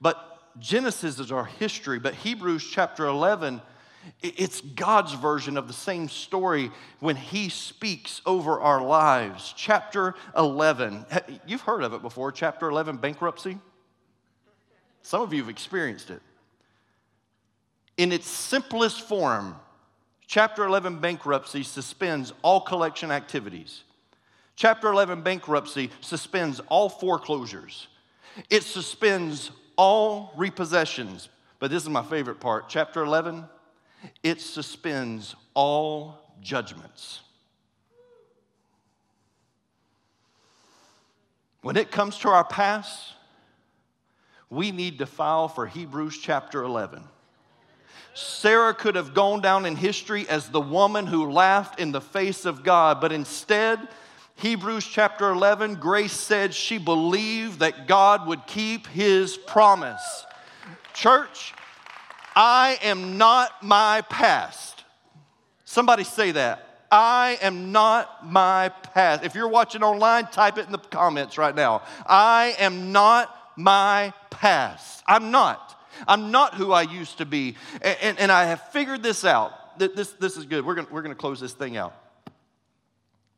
But 0.00 0.38
Genesis 0.58 1.18
is 1.18 1.32
our 1.32 1.44
history, 1.44 1.98
but 1.98 2.14
Hebrews 2.14 2.64
chapter 2.64 3.06
11, 3.06 3.60
it's 4.22 4.60
God's 4.60 5.12
version 5.12 5.56
of 5.56 5.66
the 5.66 5.72
same 5.72 6.08
story 6.08 6.70
when 7.00 7.16
He 7.16 7.48
speaks 7.48 8.20
over 8.26 8.60
our 8.60 8.82
lives. 8.82 9.52
Chapter 9.56 10.14
11, 10.36 11.04
you've 11.46 11.62
heard 11.62 11.82
of 11.82 11.94
it 11.94 12.02
before, 12.02 12.32
chapter 12.32 12.68
11, 12.68 12.96
bankruptcy. 12.98 13.58
Some 15.02 15.22
of 15.22 15.32
you 15.32 15.42
have 15.42 15.50
experienced 15.50 16.10
it. 16.10 16.22
In 17.96 18.12
its 18.12 18.26
simplest 18.26 19.02
form, 19.02 19.56
chapter 20.26 20.64
11, 20.64 21.00
bankruptcy 21.00 21.62
suspends 21.62 22.32
all 22.42 22.60
collection 22.60 23.10
activities. 23.10 23.82
Chapter 24.54 24.88
11, 24.88 25.22
bankruptcy 25.22 25.90
suspends 26.00 26.60
all 26.68 26.88
foreclosures. 26.88 27.88
It 28.50 28.62
suspends 28.62 29.50
all 29.78 30.34
repossessions. 30.36 31.28
But 31.58 31.70
this 31.70 31.82
is 31.82 31.88
my 31.88 32.02
favorite 32.02 32.40
part. 32.40 32.68
Chapter 32.68 33.02
11, 33.02 33.44
it 34.22 34.42
suspends 34.42 35.34
all 35.54 36.34
judgments. 36.42 37.20
When 41.62 41.76
it 41.76 41.90
comes 41.90 42.18
to 42.18 42.28
our 42.28 42.44
past, 42.44 43.14
we 44.50 44.70
need 44.70 44.98
to 44.98 45.06
file 45.06 45.48
for 45.48 45.66
Hebrews 45.66 46.18
chapter 46.18 46.62
11. 46.62 47.02
Sarah 48.14 48.74
could 48.74 48.94
have 48.94 49.14
gone 49.14 49.40
down 49.40 49.66
in 49.66 49.76
history 49.76 50.28
as 50.28 50.48
the 50.48 50.60
woman 50.60 51.06
who 51.06 51.30
laughed 51.30 51.78
in 51.78 51.92
the 51.92 52.00
face 52.00 52.44
of 52.44 52.64
God, 52.64 53.00
but 53.00 53.12
instead, 53.12 53.78
Hebrews 54.38 54.86
chapter 54.86 55.30
11, 55.30 55.76
Grace 55.76 56.12
said 56.12 56.54
she 56.54 56.78
believed 56.78 57.58
that 57.58 57.88
God 57.88 58.28
would 58.28 58.46
keep 58.46 58.86
his 58.86 59.36
promise. 59.36 60.24
Church, 60.94 61.52
I 62.36 62.78
am 62.82 63.18
not 63.18 63.64
my 63.64 64.02
past. 64.02 64.84
Somebody 65.64 66.04
say 66.04 66.30
that. 66.32 66.86
I 66.90 67.36
am 67.42 67.72
not 67.72 68.26
my 68.30 68.68
past. 68.68 69.24
If 69.24 69.34
you're 69.34 69.48
watching 69.48 69.82
online, 69.82 70.28
type 70.28 70.56
it 70.56 70.66
in 70.66 70.72
the 70.72 70.78
comments 70.78 71.36
right 71.36 71.54
now. 71.54 71.82
I 72.06 72.54
am 72.60 72.92
not 72.92 73.34
my 73.56 74.12
past. 74.30 75.02
I'm 75.06 75.32
not. 75.32 75.74
I'm 76.06 76.30
not 76.30 76.54
who 76.54 76.70
I 76.70 76.82
used 76.82 77.18
to 77.18 77.26
be. 77.26 77.56
And, 77.82 77.98
and, 78.00 78.18
and 78.20 78.32
I 78.32 78.44
have 78.44 78.68
figured 78.68 79.02
this 79.02 79.24
out. 79.24 79.78
This, 79.80 80.12
this 80.12 80.36
is 80.36 80.44
good. 80.44 80.64
We're 80.64 80.76
going 80.76 80.86
we're 80.90 81.02
going 81.02 81.14
to 81.14 81.20
close 81.20 81.40
this 81.40 81.52
thing 81.52 81.76
out. 81.76 81.94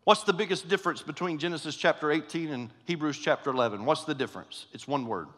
What's 0.05 0.25
the 0.25 0.33
biggest 0.33 0.69
difference 0.69 1.03
between 1.03 1.39
Genesis 1.39 1.77
chapter 1.77 2.11
18 2.11 2.51
and 2.51 2.71
Hebrews 2.87 3.19
chapter 3.19 3.51
11? 3.51 3.85
What's 3.85 4.05
the 4.05 4.15
difference? 4.15 4.67
It's 4.73 4.89
one 4.89 5.07
word 5.07 5.29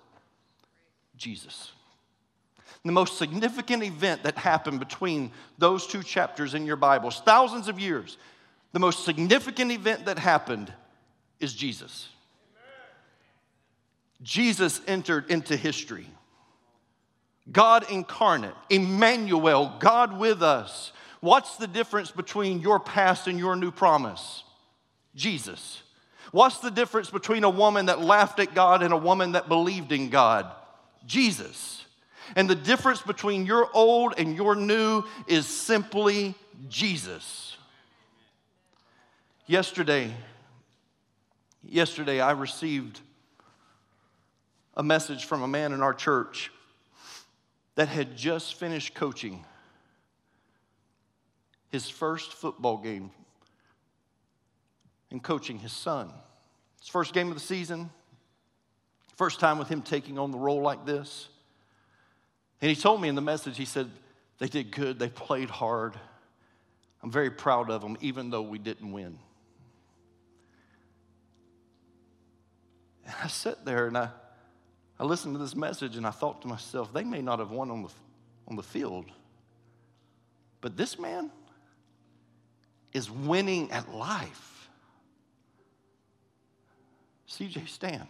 Jesus. 1.16 1.72
The 2.84 2.92
most 2.92 3.18
significant 3.18 3.82
event 3.82 4.24
that 4.24 4.36
happened 4.36 4.80
between 4.80 5.30
those 5.58 5.86
two 5.86 6.02
chapters 6.02 6.54
in 6.54 6.66
your 6.66 6.76
Bibles, 6.76 7.20
thousands 7.24 7.68
of 7.68 7.78
years, 7.78 8.16
the 8.72 8.80
most 8.80 9.04
significant 9.04 9.70
event 9.70 10.06
that 10.06 10.18
happened 10.18 10.72
is 11.38 11.52
Jesus. 11.54 12.08
Jesus 14.22 14.80
entered 14.86 15.30
into 15.30 15.56
history. 15.56 16.06
God 17.50 17.90
incarnate, 17.90 18.54
Emmanuel, 18.70 19.76
God 19.80 20.18
with 20.18 20.42
us. 20.42 20.92
What's 21.20 21.56
the 21.56 21.66
difference 21.66 22.10
between 22.10 22.60
your 22.60 22.80
past 22.80 23.26
and 23.26 23.38
your 23.38 23.56
new 23.56 23.70
promise? 23.70 24.44
Jesus. 25.14 25.82
What's 26.30 26.58
the 26.58 26.70
difference 26.70 27.10
between 27.10 27.44
a 27.44 27.50
woman 27.50 27.86
that 27.86 28.00
laughed 28.00 28.40
at 28.40 28.54
God 28.54 28.82
and 28.82 28.92
a 28.92 28.96
woman 28.96 29.32
that 29.32 29.48
believed 29.48 29.92
in 29.92 30.08
God? 30.08 30.50
Jesus. 31.06 31.84
And 32.36 32.48
the 32.48 32.54
difference 32.54 33.02
between 33.02 33.44
your 33.44 33.68
old 33.74 34.14
and 34.16 34.34
your 34.34 34.54
new 34.54 35.04
is 35.26 35.46
simply 35.46 36.34
Jesus. 36.68 37.56
Yesterday, 39.46 40.14
yesterday 41.62 42.20
I 42.20 42.32
received 42.32 43.00
a 44.74 44.82
message 44.82 45.26
from 45.26 45.42
a 45.42 45.48
man 45.48 45.72
in 45.72 45.82
our 45.82 45.92
church 45.92 46.50
that 47.74 47.88
had 47.88 48.16
just 48.16 48.54
finished 48.54 48.94
coaching 48.94 49.44
his 51.70 51.88
first 51.88 52.32
football 52.32 52.78
game 52.78 53.10
and 55.12 55.22
coaching 55.22 55.58
his 55.58 55.72
son. 55.72 56.10
His 56.80 56.88
first 56.88 57.14
game 57.14 57.28
of 57.28 57.34
the 57.34 57.40
season, 57.40 57.90
first 59.16 59.38
time 59.38 59.58
with 59.58 59.68
him 59.68 59.82
taking 59.82 60.18
on 60.18 60.32
the 60.32 60.38
role 60.38 60.62
like 60.62 60.84
this. 60.84 61.28
And 62.60 62.68
he 62.68 62.74
told 62.74 63.00
me 63.00 63.08
in 63.08 63.14
the 63.14 63.20
message, 63.20 63.56
he 63.56 63.64
said, 63.64 63.90
they 64.38 64.48
did 64.48 64.72
good, 64.72 64.98
they 64.98 65.08
played 65.08 65.50
hard. 65.50 65.94
I'm 67.02 67.10
very 67.10 67.30
proud 67.30 67.70
of 67.70 67.82
them, 67.82 67.96
even 68.00 68.30
though 68.30 68.42
we 68.42 68.58
didn't 68.58 68.90
win. 68.90 69.18
And 73.04 73.14
I 73.22 73.26
sat 73.28 73.64
there 73.64 73.86
and 73.86 73.98
I, 73.98 74.08
I 74.98 75.04
listened 75.04 75.34
to 75.34 75.38
this 75.38 75.54
message 75.54 75.96
and 75.96 76.06
I 76.06 76.10
thought 76.10 76.42
to 76.42 76.48
myself, 76.48 76.92
they 76.92 77.04
may 77.04 77.20
not 77.20 77.38
have 77.38 77.50
won 77.50 77.70
on 77.70 77.82
the, 77.82 77.90
on 78.48 78.56
the 78.56 78.62
field, 78.62 79.06
but 80.60 80.76
this 80.76 80.98
man 80.98 81.30
is 82.92 83.10
winning 83.10 83.70
at 83.72 83.92
life. 83.92 84.61
CJ 87.32 87.66
Stan. 87.66 88.06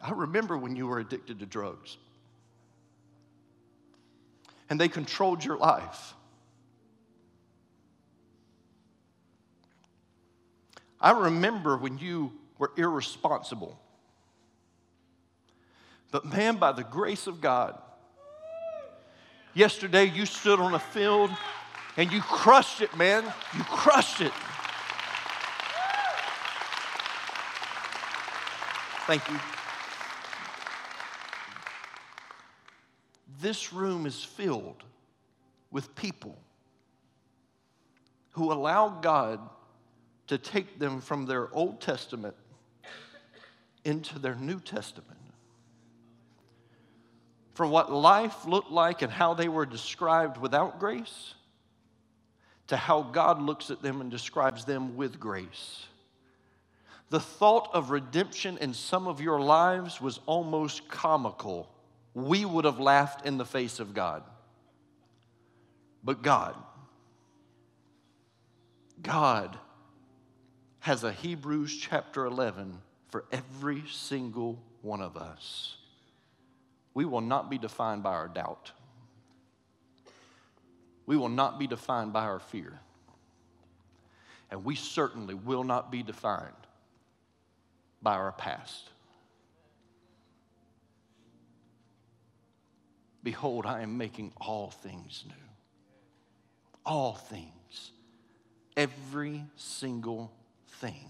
I 0.00 0.12
remember 0.12 0.56
when 0.56 0.76
you 0.76 0.86
were 0.86 1.00
addicted 1.00 1.40
to 1.40 1.46
drugs 1.46 1.96
and 4.70 4.80
they 4.80 4.86
controlled 4.86 5.44
your 5.44 5.56
life. 5.56 6.14
I 11.00 11.10
remember 11.10 11.76
when 11.76 11.98
you 11.98 12.32
were 12.58 12.70
irresponsible. 12.76 13.76
But 16.12 16.24
man, 16.24 16.56
by 16.58 16.70
the 16.70 16.84
grace 16.84 17.26
of 17.26 17.40
God, 17.40 17.76
yesterday 19.54 20.04
you 20.04 20.24
stood 20.24 20.60
on 20.60 20.72
a 20.72 20.78
field 20.78 21.30
and 21.96 22.10
you 22.10 22.20
crushed 22.20 22.80
it, 22.80 22.96
man. 22.96 23.24
You 23.56 23.62
crushed 23.64 24.20
it. 24.20 24.32
Thank 29.06 29.28
you. 29.30 29.38
This 33.40 33.72
room 33.72 34.06
is 34.06 34.24
filled 34.24 34.82
with 35.70 35.94
people 35.94 36.38
who 38.30 38.52
allow 38.52 38.88
God 38.88 39.40
to 40.28 40.38
take 40.38 40.78
them 40.78 41.00
from 41.00 41.26
their 41.26 41.52
Old 41.54 41.80
Testament 41.80 42.34
into 43.84 44.18
their 44.18 44.34
New 44.34 44.58
Testament. 44.58 45.18
From 47.52 47.70
what 47.70 47.92
life 47.92 48.46
looked 48.46 48.72
like 48.72 49.02
and 49.02 49.12
how 49.12 49.34
they 49.34 49.48
were 49.48 49.66
described 49.66 50.38
without 50.38 50.80
grace 50.80 51.34
to 52.68 52.76
how 52.76 53.02
God 53.02 53.42
looks 53.42 53.70
at 53.70 53.82
them 53.82 54.00
and 54.00 54.10
describes 54.10 54.64
them 54.64 54.96
with 54.96 55.20
grace. 55.20 55.86
The 57.10 57.20
thought 57.20 57.68
of 57.72 57.90
redemption 57.90 58.58
in 58.58 58.74
some 58.74 59.06
of 59.06 59.20
your 59.20 59.40
lives 59.40 60.00
was 60.00 60.20
almost 60.26 60.88
comical. 60.88 61.70
We 62.14 62.44
would 62.44 62.64
have 62.64 62.80
laughed 62.80 63.26
in 63.26 63.36
the 63.36 63.44
face 63.44 63.80
of 63.80 63.94
God. 63.94 64.22
But 66.02 66.22
God, 66.22 66.54
God 69.02 69.58
has 70.80 71.04
a 71.04 71.12
Hebrews 71.12 71.78
chapter 71.78 72.26
11 72.26 72.78
for 73.08 73.24
every 73.32 73.84
single 73.90 74.62
one 74.82 75.00
of 75.00 75.16
us. 75.16 75.76
We 76.94 77.04
will 77.04 77.20
not 77.20 77.50
be 77.50 77.58
defined 77.58 78.02
by 78.02 78.12
our 78.12 78.28
doubt. 78.28 78.72
We 81.06 81.16
will 81.16 81.28
not 81.28 81.58
be 81.58 81.66
defined 81.66 82.12
by 82.12 82.24
our 82.24 82.40
fear. 82.40 82.80
And 84.50 84.64
we 84.64 84.74
certainly 84.74 85.34
will 85.34 85.64
not 85.64 85.90
be 85.90 86.02
defined 86.02 86.52
by 88.02 88.14
our 88.14 88.32
past. 88.32 88.90
Behold, 93.22 93.64
I 93.64 93.80
am 93.80 93.96
making 93.96 94.32
all 94.38 94.70
things 94.70 95.24
new. 95.26 95.34
All 96.84 97.14
things. 97.14 97.92
Every 98.76 99.42
single 99.56 100.30
thing. 100.68 101.08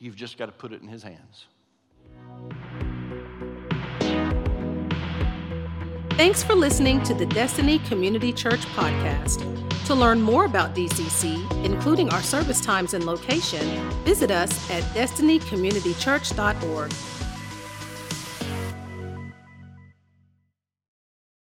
You've 0.00 0.16
just 0.16 0.38
got 0.38 0.46
to 0.46 0.52
put 0.52 0.72
it 0.72 0.82
in 0.82 0.88
His 0.88 1.02
hands. 1.02 1.46
Thanks 6.20 6.42
for 6.42 6.54
listening 6.54 7.02
to 7.04 7.14
the 7.14 7.24
Destiny 7.24 7.78
Community 7.78 8.30
Church 8.30 8.60
podcast. 8.76 9.40
To 9.86 9.94
learn 9.94 10.20
more 10.20 10.44
about 10.44 10.74
DCC, 10.74 11.50
including 11.64 12.10
our 12.10 12.20
service 12.20 12.60
times 12.60 12.92
and 12.92 13.06
location, 13.06 13.88
visit 14.04 14.30
us 14.30 14.70
at 14.70 14.82
destinycommunitychurch.org. 14.94 17.19